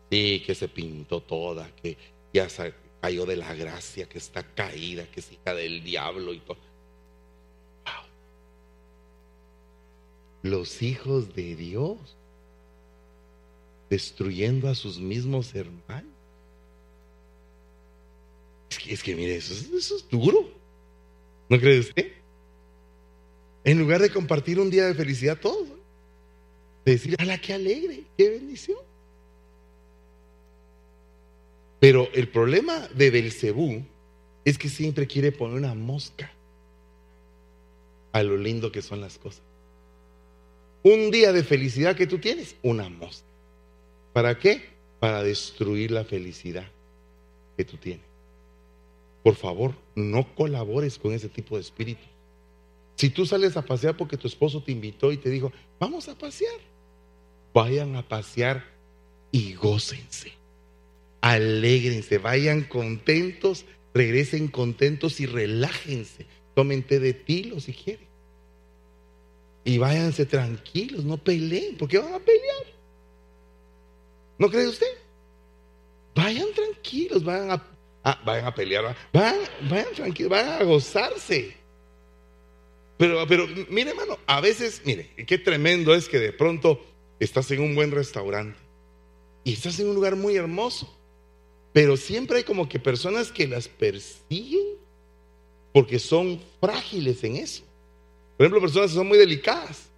[0.09, 1.97] Sí, que se pintó toda, que
[2.33, 2.49] ya
[3.01, 6.57] cayó de la gracia, que está caída, que es hija del diablo y todo.
[10.43, 11.97] Los hijos de Dios
[13.89, 16.11] destruyendo a sus mismos hermanos.
[18.87, 20.49] Es que, mire, eso, es duro.
[21.49, 22.13] ¿No cree usted?
[23.63, 25.67] En lugar de compartir un día de felicidad todos,
[26.85, 28.05] de decir, ¡ala, qué alegre!
[28.17, 28.79] ¡Qué bendición!
[31.81, 33.83] Pero el problema de Belcebú
[34.45, 36.31] es que siempre quiere poner una mosca
[38.11, 39.41] a lo lindo que son las cosas.
[40.83, 43.25] Un día de felicidad que tú tienes, una mosca.
[44.13, 44.69] ¿Para qué?
[44.99, 46.67] Para destruir la felicidad
[47.57, 48.05] que tú tienes.
[49.23, 52.03] Por favor, no colabores con ese tipo de espíritu.
[52.95, 56.15] Si tú sales a pasear porque tu esposo te invitó y te dijo, vamos a
[56.15, 56.59] pasear,
[57.55, 58.63] vayan a pasear
[59.31, 60.40] y gócense.
[61.21, 66.25] Alégrense, vayan contentos, regresen contentos y relájense.
[66.55, 68.07] Tomen té de tilo si quieren.
[69.63, 72.65] Y váyanse tranquilos, no peleen, porque van a pelear.
[74.39, 74.87] ¿No cree usted?
[76.15, 81.55] Vayan tranquilos, vayan a, vayan a pelear, vayan, vayan tranquilos, vayan a gozarse.
[82.97, 86.83] Pero, pero, mire, hermano, a veces, mire, qué tremendo es que de pronto
[87.19, 88.57] estás en un buen restaurante
[89.43, 90.91] y estás en un lugar muy hermoso,
[91.73, 94.77] pero siempre hay como que personas que las persiguen
[95.73, 97.63] porque son frágiles en eso.
[98.37, 99.89] Por ejemplo, personas que son muy delicadas.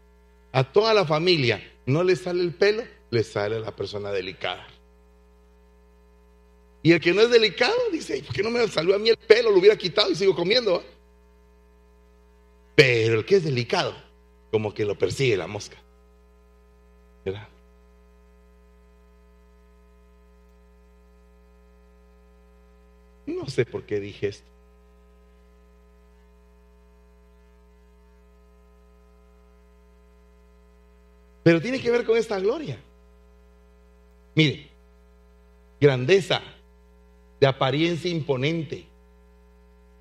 [0.52, 4.68] A toda la familia no le sale el pelo, le sale a la persona delicada.
[6.84, 9.18] Y el que no es delicado dice, ¿por qué no me salió a mí el
[9.18, 9.50] pelo?
[9.50, 10.84] Lo hubiera quitado y sigo comiendo.
[12.76, 13.96] Pero el que es delicado,
[14.52, 15.78] como que lo persigue la mosca.
[17.26, 17.48] ¿Verdad?
[23.26, 24.48] No sé por qué dije esto.
[31.44, 32.80] Pero tiene que ver con esta gloria.
[34.36, 34.70] Mire,
[35.80, 36.42] grandeza
[37.40, 38.86] de apariencia imponente.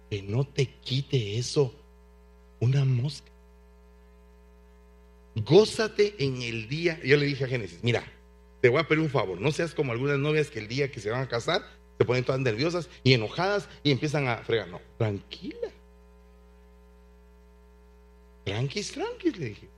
[0.09, 1.75] Que no te quite eso
[2.61, 3.31] una mosca.
[5.35, 7.01] Gózate en el día.
[7.03, 8.05] Yo le dije a Génesis, mira,
[8.61, 11.01] te voy a pedir un favor, no seas como algunas novias que el día que
[11.01, 11.63] se van a casar
[11.99, 14.69] se ponen todas nerviosas y enojadas y empiezan a fregar.
[14.69, 15.69] No, tranquila.
[18.45, 19.69] Tranquis, tranquis, le dije.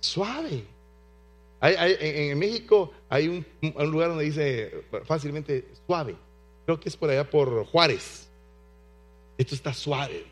[0.00, 0.64] Suave.
[1.60, 3.46] en, México hay un,
[3.90, 6.16] lugar donde dice fácilmente suave.
[6.64, 8.28] Creo que es por allá por Juárez.
[9.38, 10.26] Esto está suave.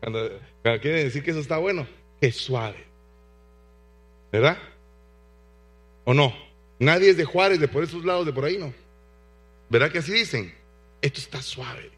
[0.00, 0.30] Cuando,
[0.62, 1.86] quiere decir que eso está bueno,
[2.20, 2.84] es suave.
[4.32, 4.58] ¿Verdad?
[6.04, 6.45] ¿O no?
[6.78, 8.72] Nadie es de Juárez, de por esos lados, de por ahí, ¿no?
[9.68, 10.54] ¿Verdad que así dicen?
[11.00, 11.90] Esto está suave.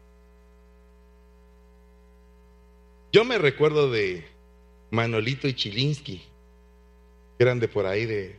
[3.11, 4.25] Yo me recuerdo de
[4.91, 6.21] Manolito y Chilinsky
[7.39, 8.35] eran de por ahí de...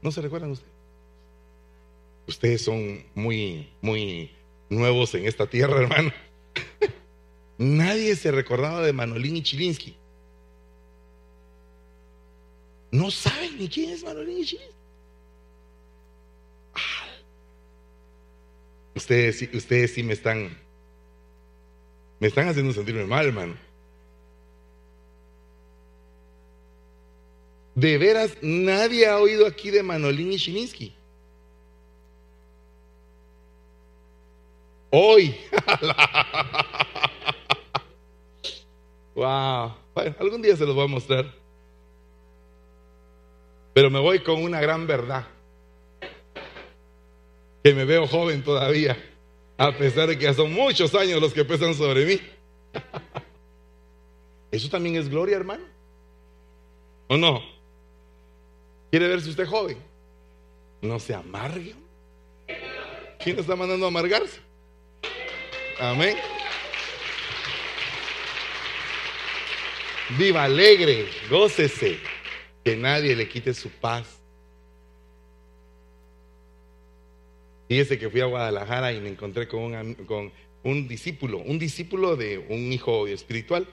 [0.00, 0.72] ¿No se recuerdan ustedes?
[2.26, 4.30] Ustedes son muy, muy
[4.68, 6.12] nuevos en esta tierra, hermano.
[7.58, 9.96] Nadie se recordaba de Manolín y Chilinsky.
[12.90, 14.77] No saben ni quién es Manolín y Chilinsky.
[18.98, 20.58] Ustedes, ustedes sí me están,
[22.18, 23.54] me están haciendo sentirme mal, hermano.
[27.76, 30.96] De veras, nadie ha oído aquí de Manolín y.
[34.90, 35.36] Hoy.
[39.14, 39.76] wow.
[39.94, 41.32] Bueno, algún día se los voy a mostrar.
[43.74, 45.24] Pero me voy con una gran verdad.
[47.68, 48.96] Que me veo joven todavía.
[49.58, 52.18] A pesar de que son muchos años los que pesan sobre mí.
[54.50, 55.66] Eso también es gloria, hermano.
[57.08, 57.42] ¿O no?
[58.90, 59.76] ¿Quiere verse usted joven?
[60.80, 61.74] No se amargue.
[63.22, 64.40] ¿Quién está mandando a amargarse?
[65.78, 66.16] Amén.
[70.16, 71.98] Viva alegre, gócese,
[72.64, 74.17] que nadie le quite su paz.
[77.68, 79.74] Fíjese que fui a Guadalajara y me encontré con
[80.64, 83.68] un, discípulo, un discípulo de un hijo espiritual,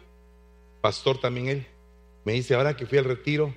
[0.81, 1.67] pastor también él.
[2.25, 3.55] Me dice, ahora que fui al retiro,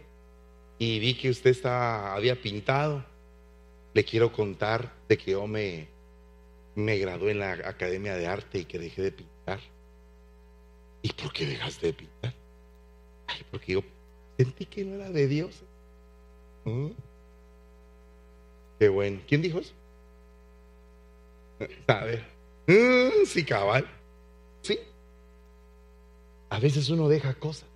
[0.78, 3.04] y vi que usted está, había pintado.
[3.94, 5.88] le quiero contar de que yo me,
[6.76, 9.58] me gradué en la Academia de Arte y que dejé de pintar.
[11.02, 12.34] ¿Y por qué dejaste de pintar?
[13.26, 13.82] Ay, porque yo
[14.36, 15.62] sentí que no era de Dios.
[16.64, 16.90] ¿Mm?
[18.78, 19.20] Qué bueno.
[19.26, 19.74] ¿Quién dijo eso?
[21.58, 22.24] Ver.
[22.66, 23.86] Mm, sí, cabal.
[24.62, 24.78] Sí.
[26.50, 27.68] A veces uno deja cosas.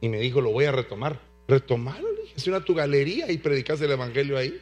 [0.00, 1.20] Y me dijo, lo voy a retomar.
[1.46, 4.60] Retomarlo, le dije, una tu galería y predicas el evangelio ahí.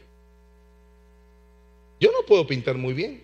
[2.01, 3.23] Yo no puedo pintar muy bien,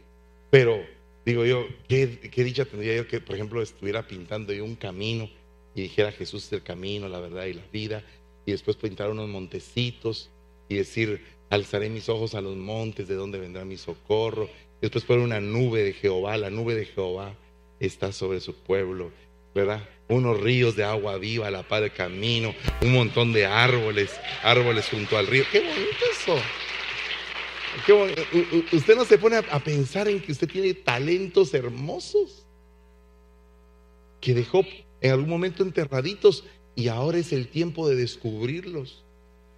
[0.50, 0.84] pero
[1.24, 2.06] digo yo, ¿qué,
[2.44, 5.30] dicha tendría yo que, por ejemplo, estuviera pintando yo un camino
[5.74, 8.02] y dijera Jesús es el camino, la verdad y la vida,
[8.44, 10.30] y después pintar unos montecitos
[10.68, 14.48] y decir, alzaré mis ojos a los montes, de donde vendrá mi socorro,
[14.84, 17.34] después poner una nube de Jehová, la nube de Jehová
[17.80, 19.10] está sobre su pueblo,
[19.54, 19.88] ¿verdad?
[20.08, 24.10] Unos ríos de agua viva a la par del camino, un montón de árboles,
[24.42, 25.44] árboles junto al río.
[25.50, 26.36] Qué bonito eso.
[28.72, 32.46] Usted no se pone a pensar en que usted tiene talentos hermosos
[34.20, 34.64] que dejó
[35.00, 36.44] en algún momento enterraditos
[36.76, 39.04] y ahora es el tiempo de descubrirlos.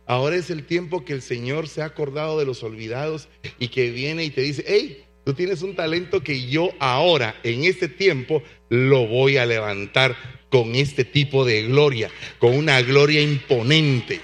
[0.06, 3.90] Ahora es el tiempo que el Señor se ha acordado de los olvidados y que
[3.90, 8.44] viene y te dice, hey, tú tienes un talento que yo ahora, en este tiempo,
[8.68, 10.16] lo voy a levantar
[10.48, 14.20] con este tipo de gloria, con una gloria imponente.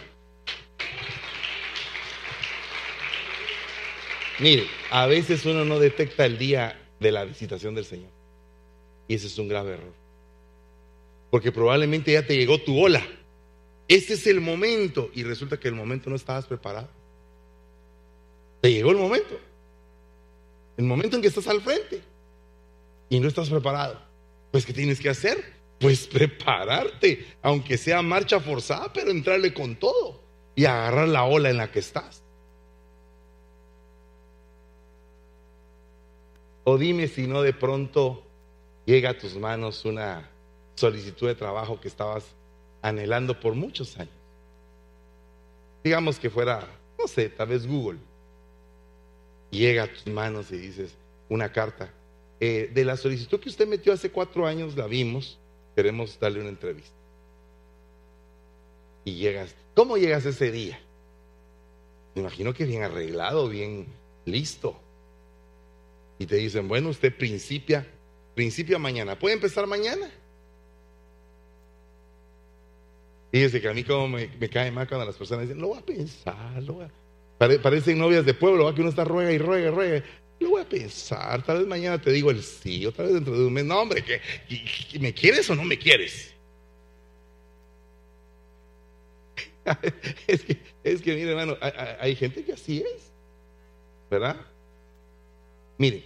[4.38, 8.10] Mire, a veces uno no detecta el día de la visitación del Señor.
[9.08, 9.92] Y ese es un grave error.
[11.32, 13.04] Porque probablemente ya te llegó tu ola.
[13.88, 15.10] Este es el momento.
[15.14, 16.88] Y resulta que el momento no estabas preparado.
[18.60, 19.36] Te llegó el momento.
[20.76, 22.02] El momento en que estás al frente.
[23.08, 23.98] Y no estás preparado.
[24.50, 25.52] Pues, ¿qué tienes que hacer?
[25.78, 27.26] Pues prepararte.
[27.42, 30.20] Aunque sea marcha forzada, pero entrarle con todo.
[30.54, 32.22] Y agarrar la ola en la que estás.
[36.64, 38.22] O dime si no de pronto
[38.86, 40.30] llega a tus manos una
[40.74, 42.24] solicitud de trabajo que estabas
[42.82, 44.14] anhelando por muchos años.
[45.82, 46.66] Digamos que fuera,
[46.98, 47.98] no sé, tal vez Google.
[49.52, 50.96] Llega a tus manos y dices
[51.28, 51.94] una carta.
[52.40, 55.38] Eh, de la solicitud que usted metió hace cuatro años, la vimos,
[55.76, 56.96] queremos darle una entrevista.
[59.04, 60.80] Y llegas, ¿cómo llegas ese día?
[62.16, 63.86] Me imagino que bien arreglado, bien
[64.24, 64.76] listo
[66.22, 67.84] y te dicen, bueno, usted principia,
[68.34, 69.18] principia mañana.
[69.18, 70.08] ¿Puede empezar mañana?
[73.32, 75.84] Fíjese que a mí como me, cae mal cuando las personas dicen, lo voy a
[75.84, 76.90] pensar, lo voy a...
[77.62, 78.74] parecen novias de pueblo, ¿va?
[78.74, 80.04] que uno está ruega y ruega y ruega.
[80.40, 83.46] Lo voy a pensar, tal vez mañana te digo el sí, otra vez dentro de
[83.46, 83.64] un mes.
[83.64, 84.20] No, hombre, que,
[84.98, 86.34] ¿me quieres o no me quieres?
[90.26, 93.12] es, que, es que, mire, hermano, hay, hay gente que así es,
[94.10, 94.36] ¿verdad?
[95.78, 96.04] Mire,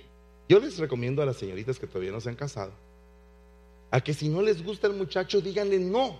[0.48, 2.72] yo les recomiendo a las señoritas que todavía no se han casado
[3.90, 6.18] a que si no les gusta el muchacho, díganle no.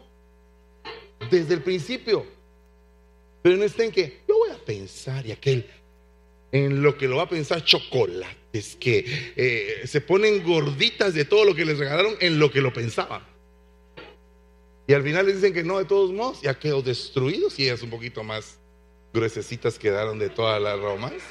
[1.31, 2.25] Desde el principio.
[3.43, 5.67] Pero no estén que yo voy pensar y aquel
[6.53, 11.45] en lo que lo va a pensar chocolates que eh, se ponen gorditas de todo
[11.45, 13.23] lo que les regalaron en lo que lo pensaban.
[14.87, 17.83] Y al final les dicen que no de todos modos, ya quedó destruidos y ellas
[17.83, 18.59] un poquito más
[19.13, 21.25] gruesecitas quedaron de toda la romance.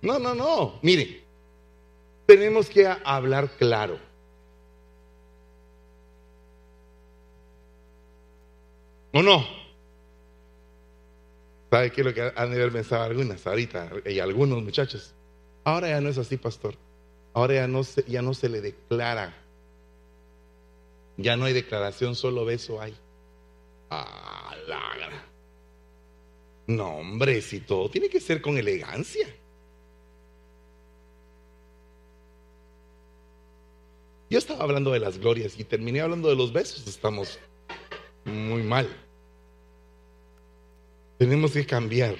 [0.00, 0.78] No, no, no.
[0.82, 1.22] Mire,
[2.26, 3.98] tenemos que hablar claro.
[9.12, 9.67] ¿O no?
[11.70, 15.14] ¿Sabe qué es lo que han de haber pensado algunas ahorita y algunos muchachos?
[15.64, 16.74] Ahora ya no es así, pastor.
[17.34, 19.34] Ahora ya no se, ya no se le declara.
[21.18, 22.94] Ya no hay declaración, solo beso hay.
[23.90, 24.54] Ah,
[26.66, 29.26] No, hombre, si todo tiene que ser con elegancia.
[34.30, 36.86] Yo estaba hablando de las glorias y terminé hablando de los besos.
[36.86, 37.38] Estamos
[38.24, 38.86] muy mal.
[41.18, 42.16] Tenemos que cambiar.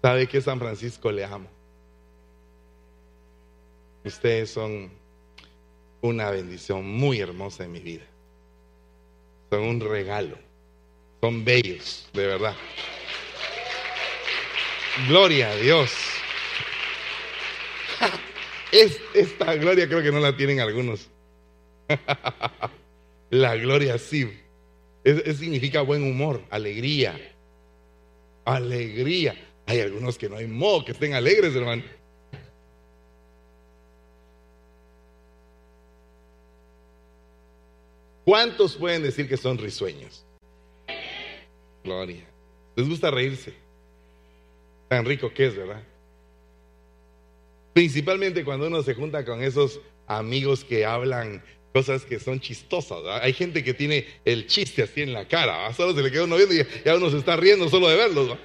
[0.00, 1.48] ¿Sabe que San Francisco le amo?
[4.04, 4.90] Ustedes son
[6.00, 8.04] una bendición muy hermosa en mi vida.
[9.50, 10.38] Son un regalo.
[11.20, 12.54] Son bellos, de verdad.
[15.08, 15.90] Gloria a Dios.
[19.14, 21.08] esta gloria creo que no la tienen algunos.
[23.30, 24.30] la gloria sí.
[25.02, 27.18] Es, significa buen humor, alegría.
[28.44, 29.34] Alegría.
[29.66, 31.82] Hay algunos que no hay modo que estén alegres, hermano.
[38.24, 40.24] ¿Cuántos pueden decir que son risueños?
[41.82, 42.24] Gloria.
[42.74, 43.52] ¿Les gusta reírse?
[44.88, 45.82] Tan rico que es, ¿verdad?
[47.74, 51.42] Principalmente cuando uno se junta con esos amigos que hablan
[51.74, 52.98] cosas que son chistosas.
[53.20, 56.36] Hay gente que tiene el chiste así en la cara, solo se le queda uno
[56.36, 58.38] viendo y ya uno se está riendo solo de verlos.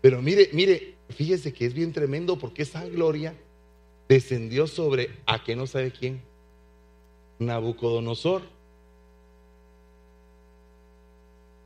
[0.00, 3.34] Pero mire, mire, fíjese que es bien tremendo porque esa gloria
[4.08, 6.22] descendió sobre a que no sabe quién,
[7.40, 8.42] Nabucodonosor.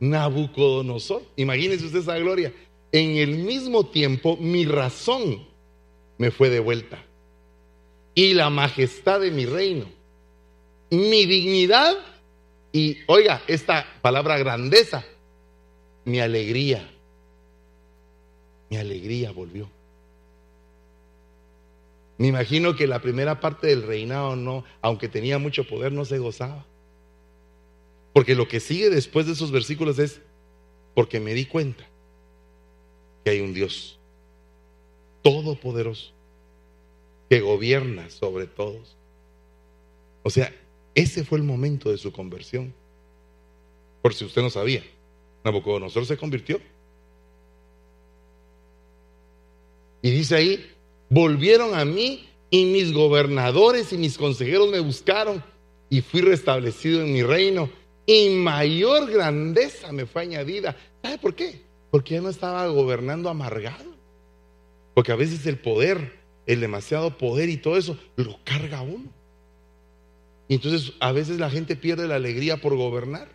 [0.01, 2.55] Nabucodonosor, imagínese usted esa gloria.
[2.93, 5.49] En el mismo tiempo mi razón
[6.19, 7.03] me fue de vuelta
[8.15, 9.87] y la majestad de mi reino,
[10.91, 11.97] mi dignidad
[12.71, 15.05] y, oiga, esta palabra grandeza,
[16.05, 16.91] mi alegría,
[18.69, 19.71] mi alegría volvió.
[22.19, 26.19] Me imagino que la primera parte del reinado no, aunque tenía mucho poder, no se
[26.19, 26.67] gozaba.
[28.13, 30.21] Porque lo que sigue después de esos versículos es,
[30.95, 31.89] porque me di cuenta
[33.25, 33.99] que hay un Dios
[35.23, 36.13] todopoderoso
[37.29, 38.97] que gobierna sobre todos.
[40.23, 40.53] O sea,
[40.95, 42.75] ese fue el momento de su conversión.
[44.03, 44.83] Por si usted no sabía,
[45.45, 46.61] Nabucodonosor se convirtió.
[50.03, 50.71] Y dice ahí,
[51.09, 55.43] volvieron a mí y mis gobernadores y mis consejeros me buscaron
[55.89, 57.71] y fui restablecido en mi reino
[58.05, 60.77] y mayor grandeza me fue añadida.
[61.03, 61.63] ¿Sabe por qué?
[61.93, 63.93] Porque ya no estaba gobernando amargado.
[64.95, 69.11] Porque a veces el poder, el demasiado poder y todo eso, lo carga uno.
[70.49, 73.29] Y entonces a veces la gente pierde la alegría por gobernar.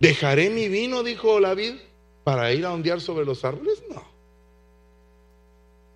[0.00, 1.74] ¿Dejaré mi vino, dijo David,
[2.24, 3.80] para ir a ondear sobre los árboles?
[3.88, 4.02] No.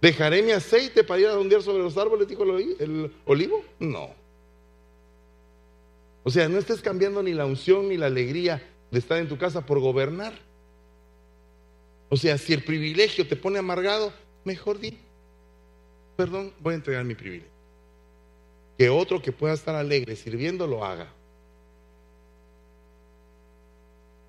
[0.01, 2.29] ¿Dejaré mi aceite para ir a ondear sobre los árboles?
[2.29, 3.65] Dijo el olivo.
[3.81, 4.20] No.
[6.23, 9.39] O sea, no estés cambiando ni la unción ni la alegría de estar en tu
[9.39, 10.33] casa por gobernar.
[12.09, 14.13] O sea, si el privilegio te pone amargado,
[14.45, 14.99] mejor di,
[16.17, 17.51] perdón, voy a entregar mi privilegio.
[18.77, 21.13] Que otro que pueda estar alegre sirviendo lo haga.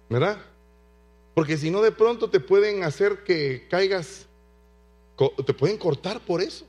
[0.09, 0.37] ¿Verdad?
[1.33, 4.27] Porque si no, de pronto te pueden hacer que caigas,
[5.45, 6.65] te pueden cortar por eso.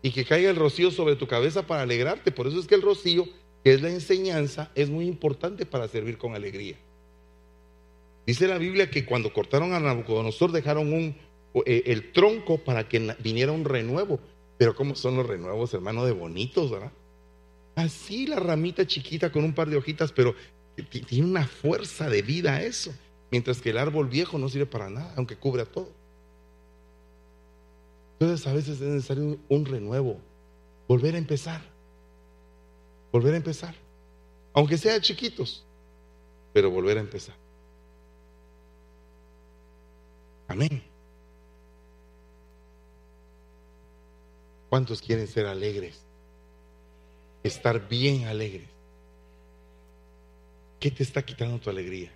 [0.00, 2.32] Y que caiga el rocío sobre tu cabeza para alegrarte.
[2.32, 3.28] Por eso es que el rocío,
[3.62, 6.76] que es la enseñanza, es muy importante para servir con alegría.
[8.26, 10.92] Dice la Biblia que cuando cortaron a Nabucodonosor dejaron
[11.66, 14.20] eh, el tronco para que viniera un renuevo.
[14.58, 16.92] Pero ¿cómo son los renuevos, hermano, de bonitos, verdad?
[17.74, 20.34] Así la ramita chiquita con un par de hojitas, pero
[21.08, 22.92] tiene una fuerza de vida eso.
[23.30, 25.88] Mientras que el árbol viejo no sirve para nada, aunque cubre a todo.
[28.20, 30.20] Entonces a veces es necesario un, renuevo,
[30.86, 31.60] volver a empezar,
[33.12, 33.74] volver a empezar,
[34.54, 35.64] aunque sea chiquitos,
[36.52, 37.36] pero volver a empezar.
[40.48, 40.82] Amén.
[44.68, 46.00] ¿Cuántos quieren ser alegres?
[47.42, 48.68] Estar bien alegres.
[50.80, 52.10] ¿Qué te está quitando tu alegría?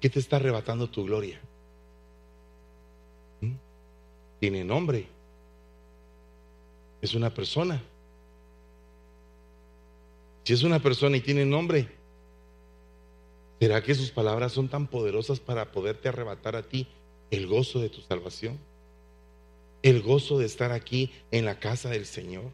[0.00, 1.40] ¿Qué te está arrebatando tu gloria?
[3.40, 3.54] ¿Mm?
[4.40, 5.06] Tiene nombre.
[7.00, 7.82] Es una persona.
[10.48, 11.90] Si es una persona y tiene nombre,
[13.60, 16.86] ¿será que sus palabras son tan poderosas para poderte arrebatar a ti
[17.30, 18.58] el gozo de tu salvación?
[19.82, 22.50] El gozo de estar aquí en la casa del Señor.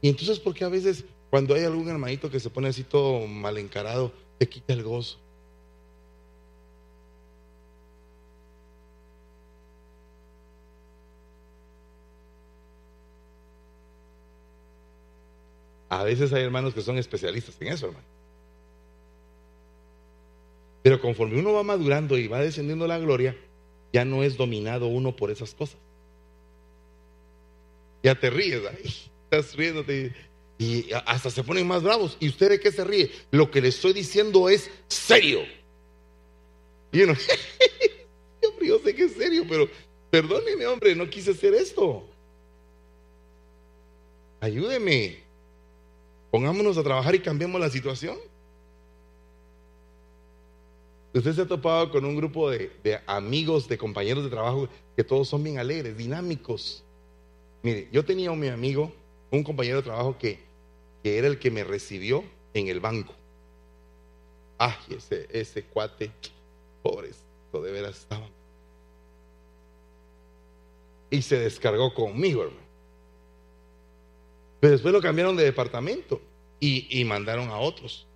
[0.00, 3.28] Y entonces, ¿por qué a veces cuando hay algún hermanito que se pone así todo
[3.28, 5.20] mal encarado, te quita el gozo.
[15.92, 18.06] A veces hay hermanos que son especialistas en eso, hermano.
[20.82, 23.36] Pero conforme uno va madurando y va descendiendo la gloria,
[23.92, 25.76] ya no es dominado uno por esas cosas.
[28.02, 28.90] Ya te ríes, ahí,
[29.24, 30.14] estás riéndote
[30.56, 32.16] y hasta se ponen más bravos.
[32.20, 33.10] ¿Y usted de qué se ríe?
[33.30, 35.42] Lo que le estoy diciendo es serio.
[36.90, 37.14] Y uno,
[38.62, 39.68] yo sé que es serio, pero
[40.10, 42.08] perdóneme, hombre, no quise hacer esto.
[44.40, 45.21] Ayúdeme.
[46.32, 48.16] Pongámonos a trabajar y cambiemos la situación.
[51.14, 52.72] Usted se ha topado con un grupo de,
[53.06, 56.82] amigos, de compañeros de trabajo que todos son bien alegres, dinámicos.
[57.62, 58.90] Mire, yo tenía un mi amigo,
[59.30, 60.50] un compañero de trabajo que
[61.02, 62.22] que era el que me recibió
[62.54, 63.12] en el banco.
[64.58, 66.12] Ay, ese, ese cuate,
[66.82, 68.28] pobrecito, de veras estaba.
[71.10, 72.71] y se descargó conmigo, hermano.
[74.62, 76.22] Pero después lo cambiaron de departamento
[76.60, 78.06] y, y mandaron a otros.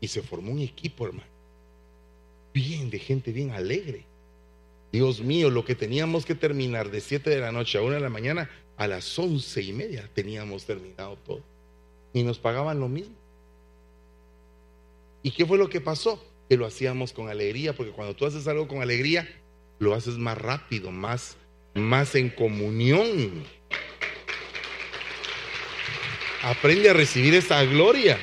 [0.00, 1.28] Y se formó un equipo, hermano.
[2.54, 4.06] Bien, de gente bien alegre.
[4.90, 8.00] Dios mío, lo que teníamos que terminar de 7 de la noche a 1 de
[8.00, 11.42] la mañana, a las once y media teníamos terminado todo.
[12.14, 13.14] Y nos pagaban lo mismo.
[15.22, 16.24] ¿Y qué fue lo que pasó?
[16.48, 19.28] Que lo hacíamos con alegría, porque cuando tú haces algo con alegría,
[19.80, 21.36] lo haces más rápido, más,
[21.74, 23.44] más en comunión.
[26.46, 28.16] Aprende a recibir esa gloria.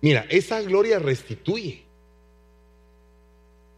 [0.00, 1.84] Mira, esa gloria restituye.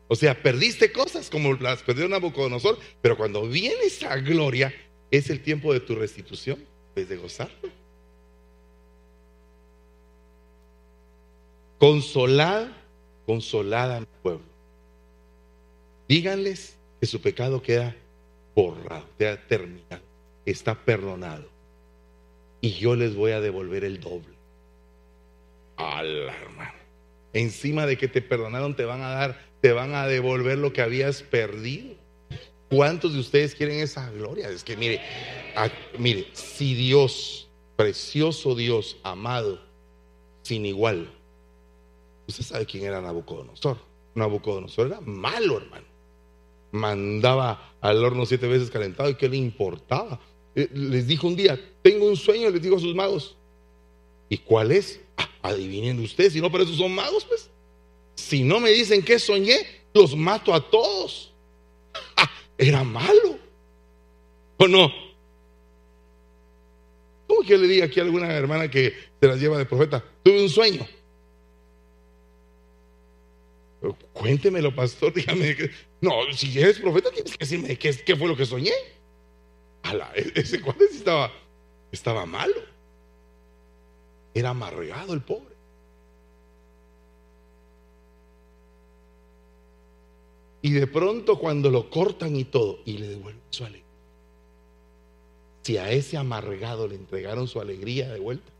[0.06, 4.72] O sea, perdiste cosas como las perdió Nabucodonosor, pero cuando viene esa gloria,
[5.10, 7.70] es el tiempo de tu restitución, es de gozarlo.
[11.78, 12.68] Consolad,
[13.26, 14.44] consolada mi pueblo.
[16.06, 17.96] Díganles que su pecado queda
[18.54, 20.02] borrado, queda terminado,
[20.50, 21.48] está perdonado.
[22.60, 24.34] Y yo les voy a devolver el doble.
[25.76, 26.74] Alarma.
[27.32, 30.82] Encima de que te perdonaron, te van a dar te van a devolver lo que
[30.82, 31.94] habías perdido.
[32.70, 34.48] ¿Cuántos de ustedes quieren esa gloria?
[34.48, 35.00] Es que mire,
[35.98, 39.60] mire, si Dios, precioso Dios, amado,
[40.42, 41.12] sin igual,
[42.28, 43.78] usted sabe quién era Nabucodonosor.
[44.14, 45.86] Nabucodonosor era malo, hermano.
[46.72, 50.20] Mandaba al horno siete veces calentado y qué le importaba.
[50.54, 53.36] Eh, les dijo un día, tengo un sueño, les digo a sus magos.
[54.28, 55.00] ¿Y cuál es?
[55.16, 57.50] Ah, adivinen ustedes, si no, para eso son magos, pues.
[58.14, 59.58] Si no me dicen que soñé,
[59.94, 61.32] los mato a todos.
[62.16, 63.38] Ah, era malo.
[64.58, 64.92] ¿O no?
[67.26, 70.04] ¿Cómo que le diga aquí a alguna hermana que se las lleva de profeta?
[70.22, 70.86] Tuve un sueño.
[74.12, 75.56] Cuéntemelo, pastor, dígame.
[76.00, 78.72] No, si eres profeta, tienes que decirme qué, qué fue lo que soñé.
[80.14, 81.30] E-, ese cuate estaba,
[81.90, 82.54] estaba malo.
[84.34, 85.50] Era amargado el pobre.
[90.62, 93.86] Y de pronto cuando lo cortan y todo, y le devuelven su alegría.
[95.62, 98.50] Si a ese amargado le entregaron su alegría de vuelta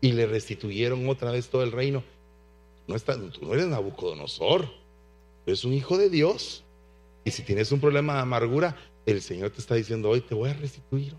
[0.00, 2.02] y le restituyeron otra vez todo el reino,
[2.86, 4.70] no está, tú no eres Nabucodonosor, tú
[5.46, 6.64] eres un hijo de Dios.
[7.24, 8.76] Y si tienes un problema de amargura,
[9.06, 11.14] el Señor te está diciendo hoy te voy a restituir.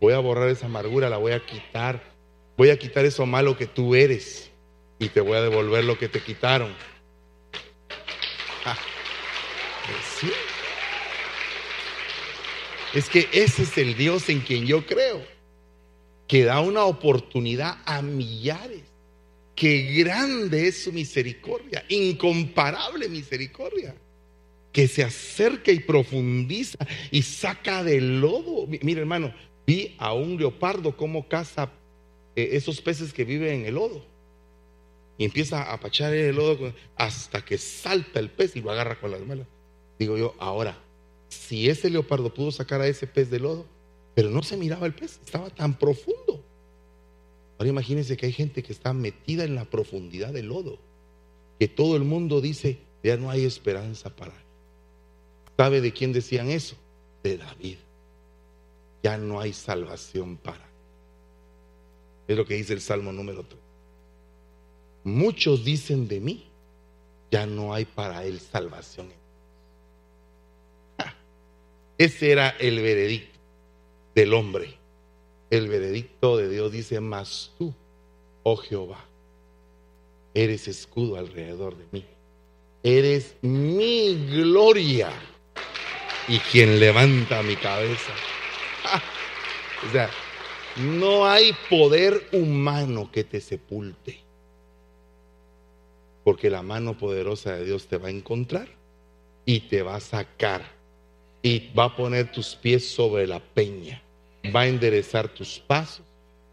[0.00, 2.02] Voy a borrar esa amargura, la voy a quitar.
[2.56, 4.50] Voy a quitar eso malo que tú eres
[4.98, 6.74] y te voy a devolver lo que te quitaron.
[12.94, 15.24] Es que ese es el Dios en quien yo creo,
[16.28, 18.82] que da una oportunidad a millares.
[19.54, 23.94] Que grande es su misericordia, incomparable misericordia,
[24.72, 26.78] que se acerca y profundiza
[27.10, 28.66] y saca del lodo.
[28.66, 29.32] Mira, hermano,
[29.66, 31.70] vi a un leopardo como caza
[32.34, 34.04] eh, esos peces que viven en el lodo.
[35.18, 39.10] Y empieza a apachar el lodo hasta que salta el pez y lo agarra con
[39.10, 39.46] las manos.
[39.98, 40.78] Digo yo, ahora,
[41.28, 43.66] si ese leopardo pudo sacar a ese pez de lodo,
[44.14, 46.44] pero no se miraba el pez, estaba tan profundo.
[47.58, 50.78] Ahora imagínense que hay gente que está metida en la profundidad del lodo,
[51.60, 54.41] que todo el mundo dice, ya no hay esperanza para.
[55.56, 56.76] ¿Sabe de quién decían eso?
[57.22, 57.78] De David.
[59.02, 60.66] Ya no hay salvación para.
[62.26, 63.60] Es lo que dice el Salmo número 3.
[65.04, 66.44] Muchos dicen de mí,
[67.30, 69.12] ya no hay para él salvación.
[71.98, 73.38] Ese era el veredicto
[74.14, 74.74] del hombre.
[75.50, 77.74] El veredicto de Dios dice, mas tú,
[78.42, 79.04] oh Jehová,
[80.34, 82.04] eres escudo alrededor de mí.
[82.82, 85.12] Eres mi gloria
[86.28, 88.12] y quien levanta mi cabeza.
[89.86, 90.10] O sea,
[90.76, 94.20] no hay poder humano que te sepulte.
[96.24, 98.68] Porque la mano poderosa de Dios te va a encontrar
[99.44, 100.62] y te va a sacar
[101.42, 104.00] y va a poner tus pies sobre la peña,
[104.54, 106.06] va a enderezar tus pasos,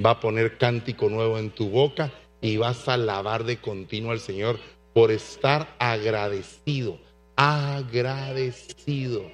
[0.03, 2.11] va a poner cántico nuevo en tu boca
[2.41, 4.59] y vas a alabar de continuo al Señor
[4.93, 6.97] por estar agradecido,
[7.35, 9.29] agradecido,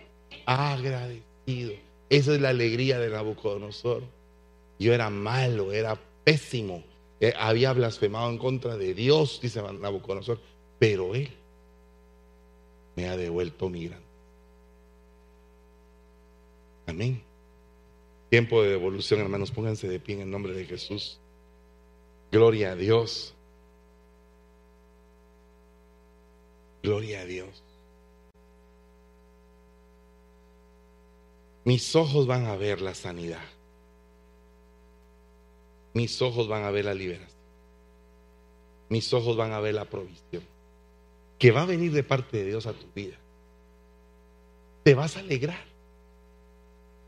[0.45, 1.73] agradecido.
[2.09, 4.03] Esa es la alegría de Nabucodonosor.
[4.79, 6.83] Yo era malo, era pésimo,
[7.19, 10.39] eh, había blasfemado en contra de Dios, dice Nabucodonosor,
[10.79, 11.29] pero Él
[12.95, 14.05] me ha devuelto mi gran
[16.88, 17.21] Amén.
[18.29, 19.51] Tiempo de devolución, hermanos.
[19.51, 21.19] Pónganse de pie en el nombre de Jesús.
[22.31, 23.33] Gloria a Dios.
[26.83, 27.63] Gloria a Dios.
[31.66, 33.43] Mis ojos van a ver la sanidad.
[35.93, 37.39] Mis ojos van a ver la liberación.
[38.89, 40.43] Mis ojos van a ver la provisión.
[41.39, 43.16] Que va a venir de parte de Dios a tu vida.
[44.84, 45.66] Te vas a alegrar.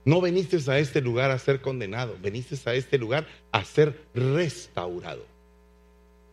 [0.03, 5.25] No veniste a este lugar a ser condenado, veniste a este lugar a ser restaurado.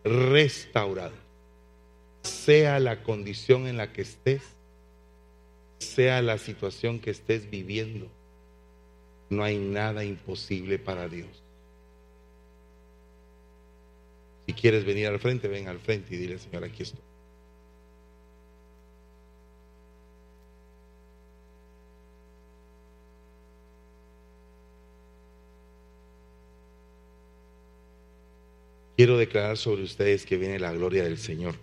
[0.03, 1.13] Restaurado.
[2.23, 4.41] Sea la condición en la que estés,
[5.77, 8.09] sea la situación que estés viviendo,
[9.29, 11.43] no hay nada imposible para Dios.
[14.45, 17.01] Si quieres venir al frente, ven al frente y dile, Señor, aquí estoy.
[28.95, 31.55] quiero declarar sobre ustedes que viene la gloria del Señor.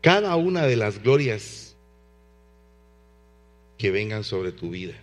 [0.00, 1.76] cada una de las glorias
[3.78, 4.94] que vengan sobre tu vida.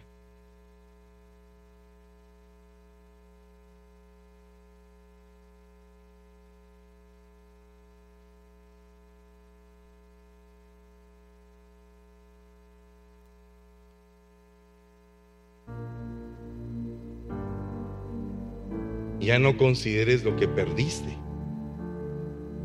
[19.31, 21.17] Ya no consideres lo que perdiste.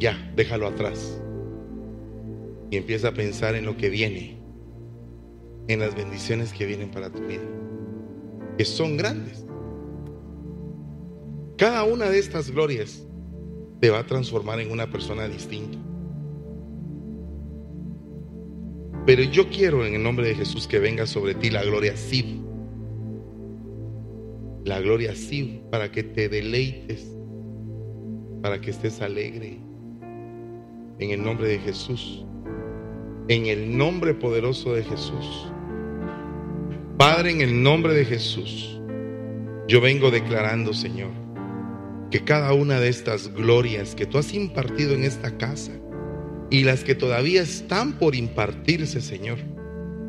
[0.00, 1.22] Ya, déjalo atrás.
[2.72, 4.40] Y empieza a pensar en lo que viene,
[5.68, 7.44] en las bendiciones que vienen para tu vida,
[8.58, 9.46] que son grandes.
[11.56, 13.06] Cada una de estas glorias
[13.80, 15.78] te va a transformar en una persona distinta.
[19.06, 22.42] Pero yo quiero en el nombre de Jesús que venga sobre ti la gloria sí
[24.66, 27.06] la gloria sí, para que te deleites,
[28.42, 29.60] para que estés alegre.
[30.98, 32.24] En el nombre de Jesús,
[33.28, 35.52] en el nombre poderoso de Jesús.
[36.98, 38.80] Padre, en el nombre de Jesús,
[39.68, 41.10] yo vengo declarando, Señor,
[42.10, 45.72] que cada una de estas glorias que tú has impartido en esta casa
[46.50, 49.38] y las que todavía están por impartirse, Señor,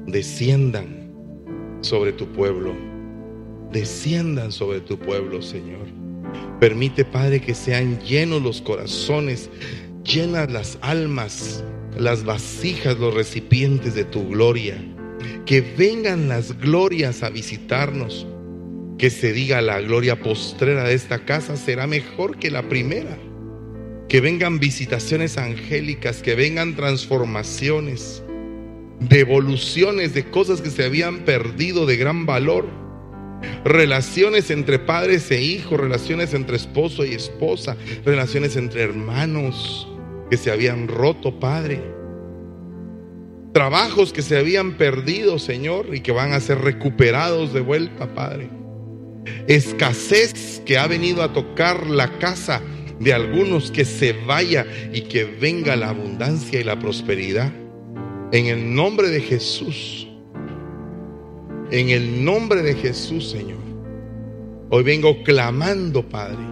[0.07, 1.11] desciendan
[1.81, 2.96] sobre tu pueblo
[3.71, 5.87] desciendan sobre tu pueblo, Señor.
[6.59, 9.49] Permite, Padre, que sean llenos los corazones,
[10.03, 11.63] llenas las almas,
[11.97, 14.77] las vasijas, los recipientes de tu gloria.
[15.45, 18.27] Que vengan las glorias a visitarnos.
[18.97, 23.17] Que se diga la gloria postrera de esta casa será mejor que la primera.
[24.09, 28.23] Que vengan visitaciones angélicas, que vengan transformaciones,
[28.99, 32.86] devoluciones de cosas que se habían perdido de gran valor
[33.63, 37.75] relaciones entre padres e hijos, relaciones entre esposo y esposa,
[38.05, 39.87] relaciones entre hermanos
[40.29, 41.81] que se habían roto, Padre.
[43.53, 48.49] Trabajos que se habían perdido, Señor, y que van a ser recuperados de vuelta, Padre.
[49.47, 52.61] Escasez que ha venido a tocar la casa
[52.99, 57.51] de algunos, que se vaya y que venga la abundancia y la prosperidad.
[58.31, 60.07] En el nombre de Jesús.
[61.69, 63.59] En el nombre de Jesús, Señor.
[64.69, 66.45] Hoy vengo clamando, Padre,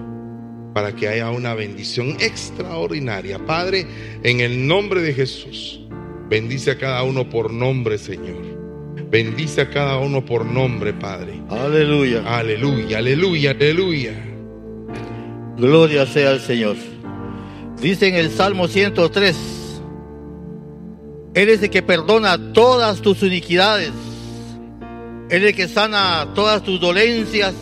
[0.74, 3.40] para que haya una bendición extraordinaria.
[3.46, 3.88] Padre,
[4.24, 5.80] en el nombre de Jesús,
[6.30, 8.44] bendice a cada uno por nombre, Señor.
[9.10, 11.42] Bendice a cada uno por nombre, Padre.
[11.50, 12.22] Aleluya.
[12.26, 14.14] Aleluya, aleluya, aleluya.
[15.56, 16.76] Gloria sea al Señor.
[17.82, 19.36] Dice en el Salmo 103,
[21.34, 23.92] Eres el que perdona todas tus iniquidades
[25.30, 27.54] él es el que sana todas tus dolencias.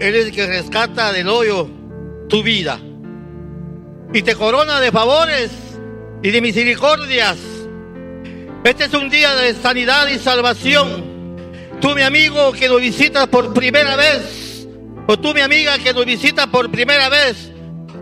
[0.00, 1.68] Él es el que rescata del hoyo
[2.28, 2.80] tu vida.
[4.12, 5.50] Y te corona de favores
[6.22, 7.38] y de misericordias.
[8.64, 11.36] Este es un día de sanidad y salvación.
[11.80, 14.66] Tú, mi amigo, que nos visitas por primera vez.
[15.06, 17.52] O tú, mi amiga, que nos visitas por primera vez.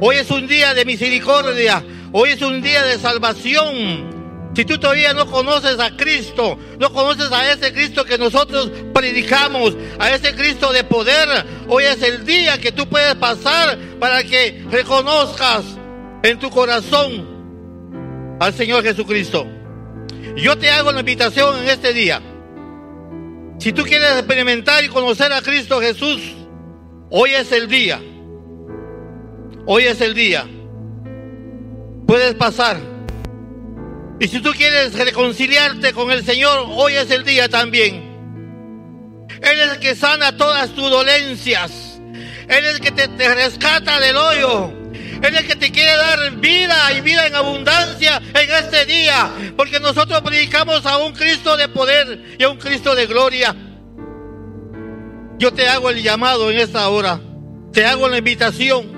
[0.01, 1.85] Hoy es un día de misericordia.
[2.13, 4.14] Hoy es un día de salvación.
[4.55, 9.77] Si tú todavía no conoces a Cristo, no conoces a ese Cristo que nosotros predicamos,
[9.99, 11.29] a ese Cristo de poder,
[11.69, 15.65] hoy es el día que tú puedes pasar para que reconozcas
[16.23, 19.45] en tu corazón al Señor Jesucristo.
[20.37, 22.23] Yo te hago la invitación en este día.
[23.59, 26.21] Si tú quieres experimentar y conocer a Cristo Jesús,
[27.11, 28.01] hoy es el día.
[29.67, 30.47] Hoy es el día.
[32.07, 32.94] Puedes pasar
[34.21, 38.15] y si tú quieres reconciliarte con el Señor, hoy es el día también.
[39.43, 42.01] Él es el que sana todas tus dolencias.
[42.49, 44.73] Él es el que te, rescata del hoyo.
[44.93, 49.31] Él es el que te quiere dar vida y vida en abundancia en este día.
[49.57, 53.55] Porque nosotros predicamos a un Cristo de poder y a un Cristo de gloria.
[55.39, 57.21] yo te hago el llamado en esta hora.
[57.73, 58.94] Te hago la invitación.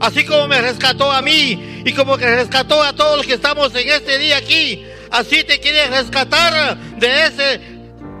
[0.00, 3.74] Así como me rescató a mí y como que rescató a todos los que estamos
[3.74, 7.60] en este día aquí, así te quiere rescatar de ese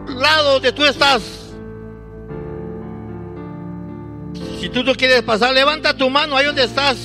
[0.08, 1.22] lado donde tú estás.
[4.60, 6.98] Si tú no quieres pasar, levanta tu mano ahí donde estás.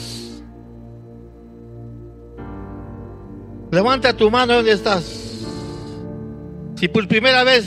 [3.72, 5.06] Levanta tu mano donde estás.
[6.76, 7.66] Si por primera vez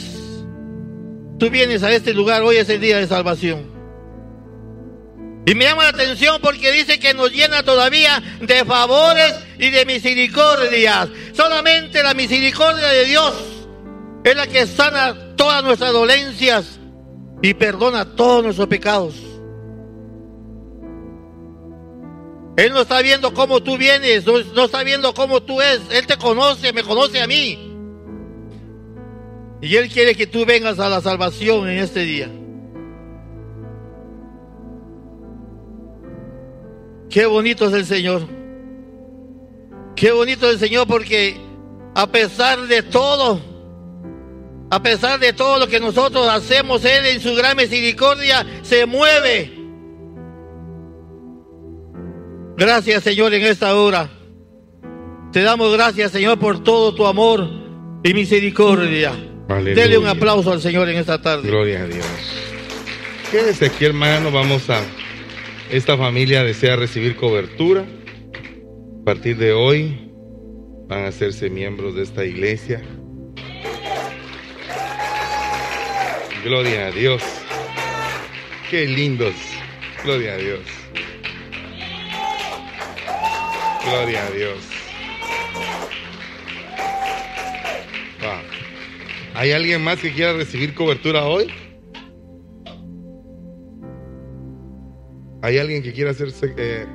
[1.39, 3.78] tú vienes a este lugar, hoy es el día de salvación.
[5.49, 9.87] Y me llama la atención porque dice que nos llena todavía de favores y de
[9.87, 11.09] misericordias.
[11.33, 13.33] Solamente la misericordia de Dios
[14.25, 16.79] es la que sana todas nuestras dolencias
[17.41, 19.15] y perdona todos nuestros pecados.
[22.59, 25.81] Él no está viendo cómo tú vienes, no, está viendo cómo tú es.
[25.93, 27.59] Él te conoce, me conoce a mí.
[29.63, 32.29] Y Él quiere que tú vengas a la salvación en este día.
[37.11, 38.23] Qué bonito es el Señor.
[39.97, 41.37] Qué bonito es el Señor porque
[41.95, 43.41] a pesar de todo,
[44.71, 49.59] a pesar de todo lo que nosotros hacemos, Él en su gran misericordia se mueve
[52.59, 54.11] Gracias, Señor, en esta hora.
[55.33, 57.49] Te damos gracias, Señor, por todo tu amor
[58.03, 59.13] y misericordia.
[59.63, 61.49] Dele un aplauso al Señor en esta tarde.
[61.49, 62.05] Gloria a Dios.
[63.31, 64.33] Quédese aquí, hermano.
[64.33, 64.81] Vamos a.
[65.71, 67.85] Esta familia desea recibir cobertura.
[69.03, 70.11] A partir de hoy
[70.89, 72.81] van a hacerse miembros de esta iglesia.
[76.43, 77.23] Gloria a Dios.
[78.71, 79.35] Qué lindos.
[80.05, 80.61] Gloria a Dios.
[83.85, 84.59] Gloria a Dios.
[89.35, 91.47] ¿Hay alguien más que quiera recibir cobertura hoy?
[95.43, 96.87] ¿Hay alguien que quiera hacerse eh,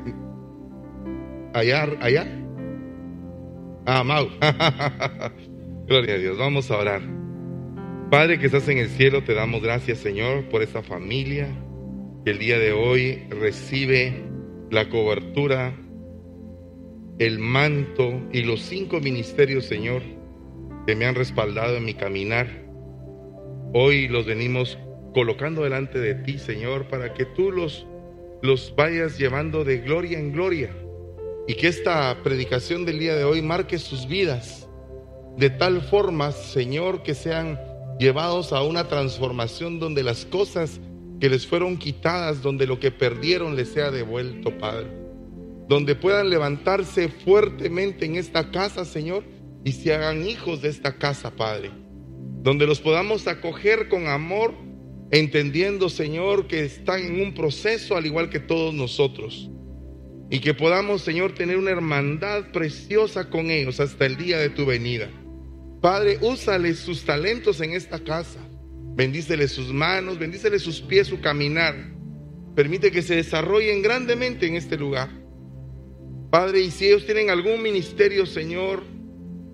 [1.53, 1.87] allá?
[2.01, 2.27] allá?
[3.85, 4.27] Ah, Mau.
[5.87, 6.37] Gloria a Dios.
[6.37, 7.01] Vamos a orar.
[8.09, 11.47] Padre que estás en el cielo, te damos gracias, Señor, por esta familia
[12.23, 14.23] que el día de hoy recibe
[14.69, 15.73] la cobertura
[17.19, 20.01] el manto y los cinco ministerios, Señor,
[20.87, 22.47] que me han respaldado en mi caminar.
[23.73, 24.77] Hoy los venimos
[25.13, 27.85] colocando delante de ti, Señor, para que tú los,
[28.43, 30.69] los vayas llevando de gloria en gloria
[31.47, 34.69] y que esta predicación del día de hoy marque sus vidas
[35.37, 37.59] de tal forma, Señor, que sean
[37.97, 40.79] llevados a una transformación donde las cosas
[41.19, 45.03] que les fueron quitadas, donde lo que perdieron les sea devuelto, Padre
[45.67, 49.23] donde puedan levantarse fuertemente en esta casa, Señor,
[49.63, 51.71] y se hagan hijos de esta casa, Padre.
[52.41, 54.53] Donde los podamos acoger con amor,
[55.13, 59.47] entendiendo, Señor, que están en un proceso al igual que todos nosotros.
[60.31, 64.65] Y que podamos, Señor, tener una hermandad preciosa con ellos hasta el día de tu
[64.65, 65.07] venida.
[65.81, 68.39] Padre, úsale sus talentos en esta casa.
[68.95, 71.75] Bendícele sus manos, bendícele sus pies, su caminar.
[72.55, 75.11] Permite que se desarrollen grandemente en este lugar.
[76.31, 78.81] Padre, y si ellos tienen algún ministerio, Señor,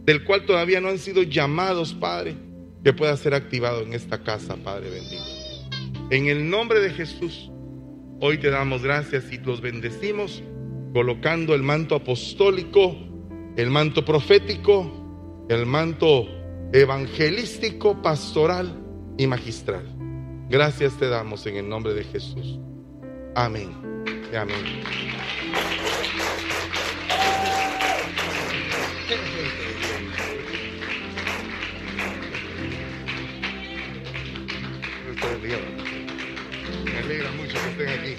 [0.05, 2.37] del cual todavía no han sido llamados, Padre,
[2.81, 5.38] que pueda ser activado en esta casa, Padre bendito.
[6.11, 7.51] En el nombre de Jesús,
[8.19, 10.43] hoy te damos gracias y los bendecimos
[10.91, 12.95] colocando el manto apostólico,
[13.55, 16.25] el manto profético, el manto
[16.73, 18.75] evangelístico, pastoral
[19.19, 19.85] y magistral.
[20.49, 22.59] Gracias te damos en el nombre de Jesús.
[23.35, 23.69] Amén.
[24.33, 24.55] Amén.
[37.03, 38.15] Alegra mucho que estén aquí.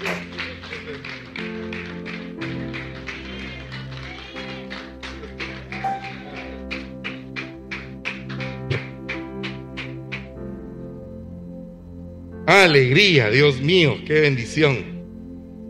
[12.47, 15.03] Alegría, Dios mío, qué bendición.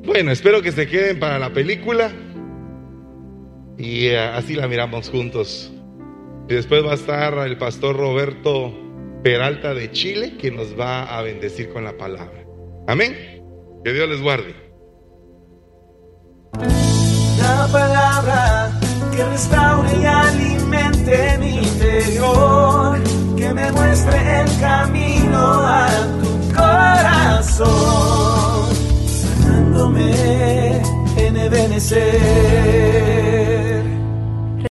[0.06, 2.12] Bueno, espero que se queden para la película
[3.78, 5.72] y eh, así la miramos juntos.
[6.48, 8.74] Y después va a estar el pastor Roberto
[9.22, 12.41] Peralta de Chile que nos va a bendecir con la palabra.
[12.92, 13.16] Amén.
[13.86, 14.54] Que Dios les guarde.
[17.38, 18.78] La palabra
[19.16, 23.00] que restaure y alimente mi interior,
[23.38, 25.88] que me muestre el camino a
[26.22, 27.70] tu corazón,
[29.08, 30.82] sanándome
[31.16, 33.41] en Ebenezer.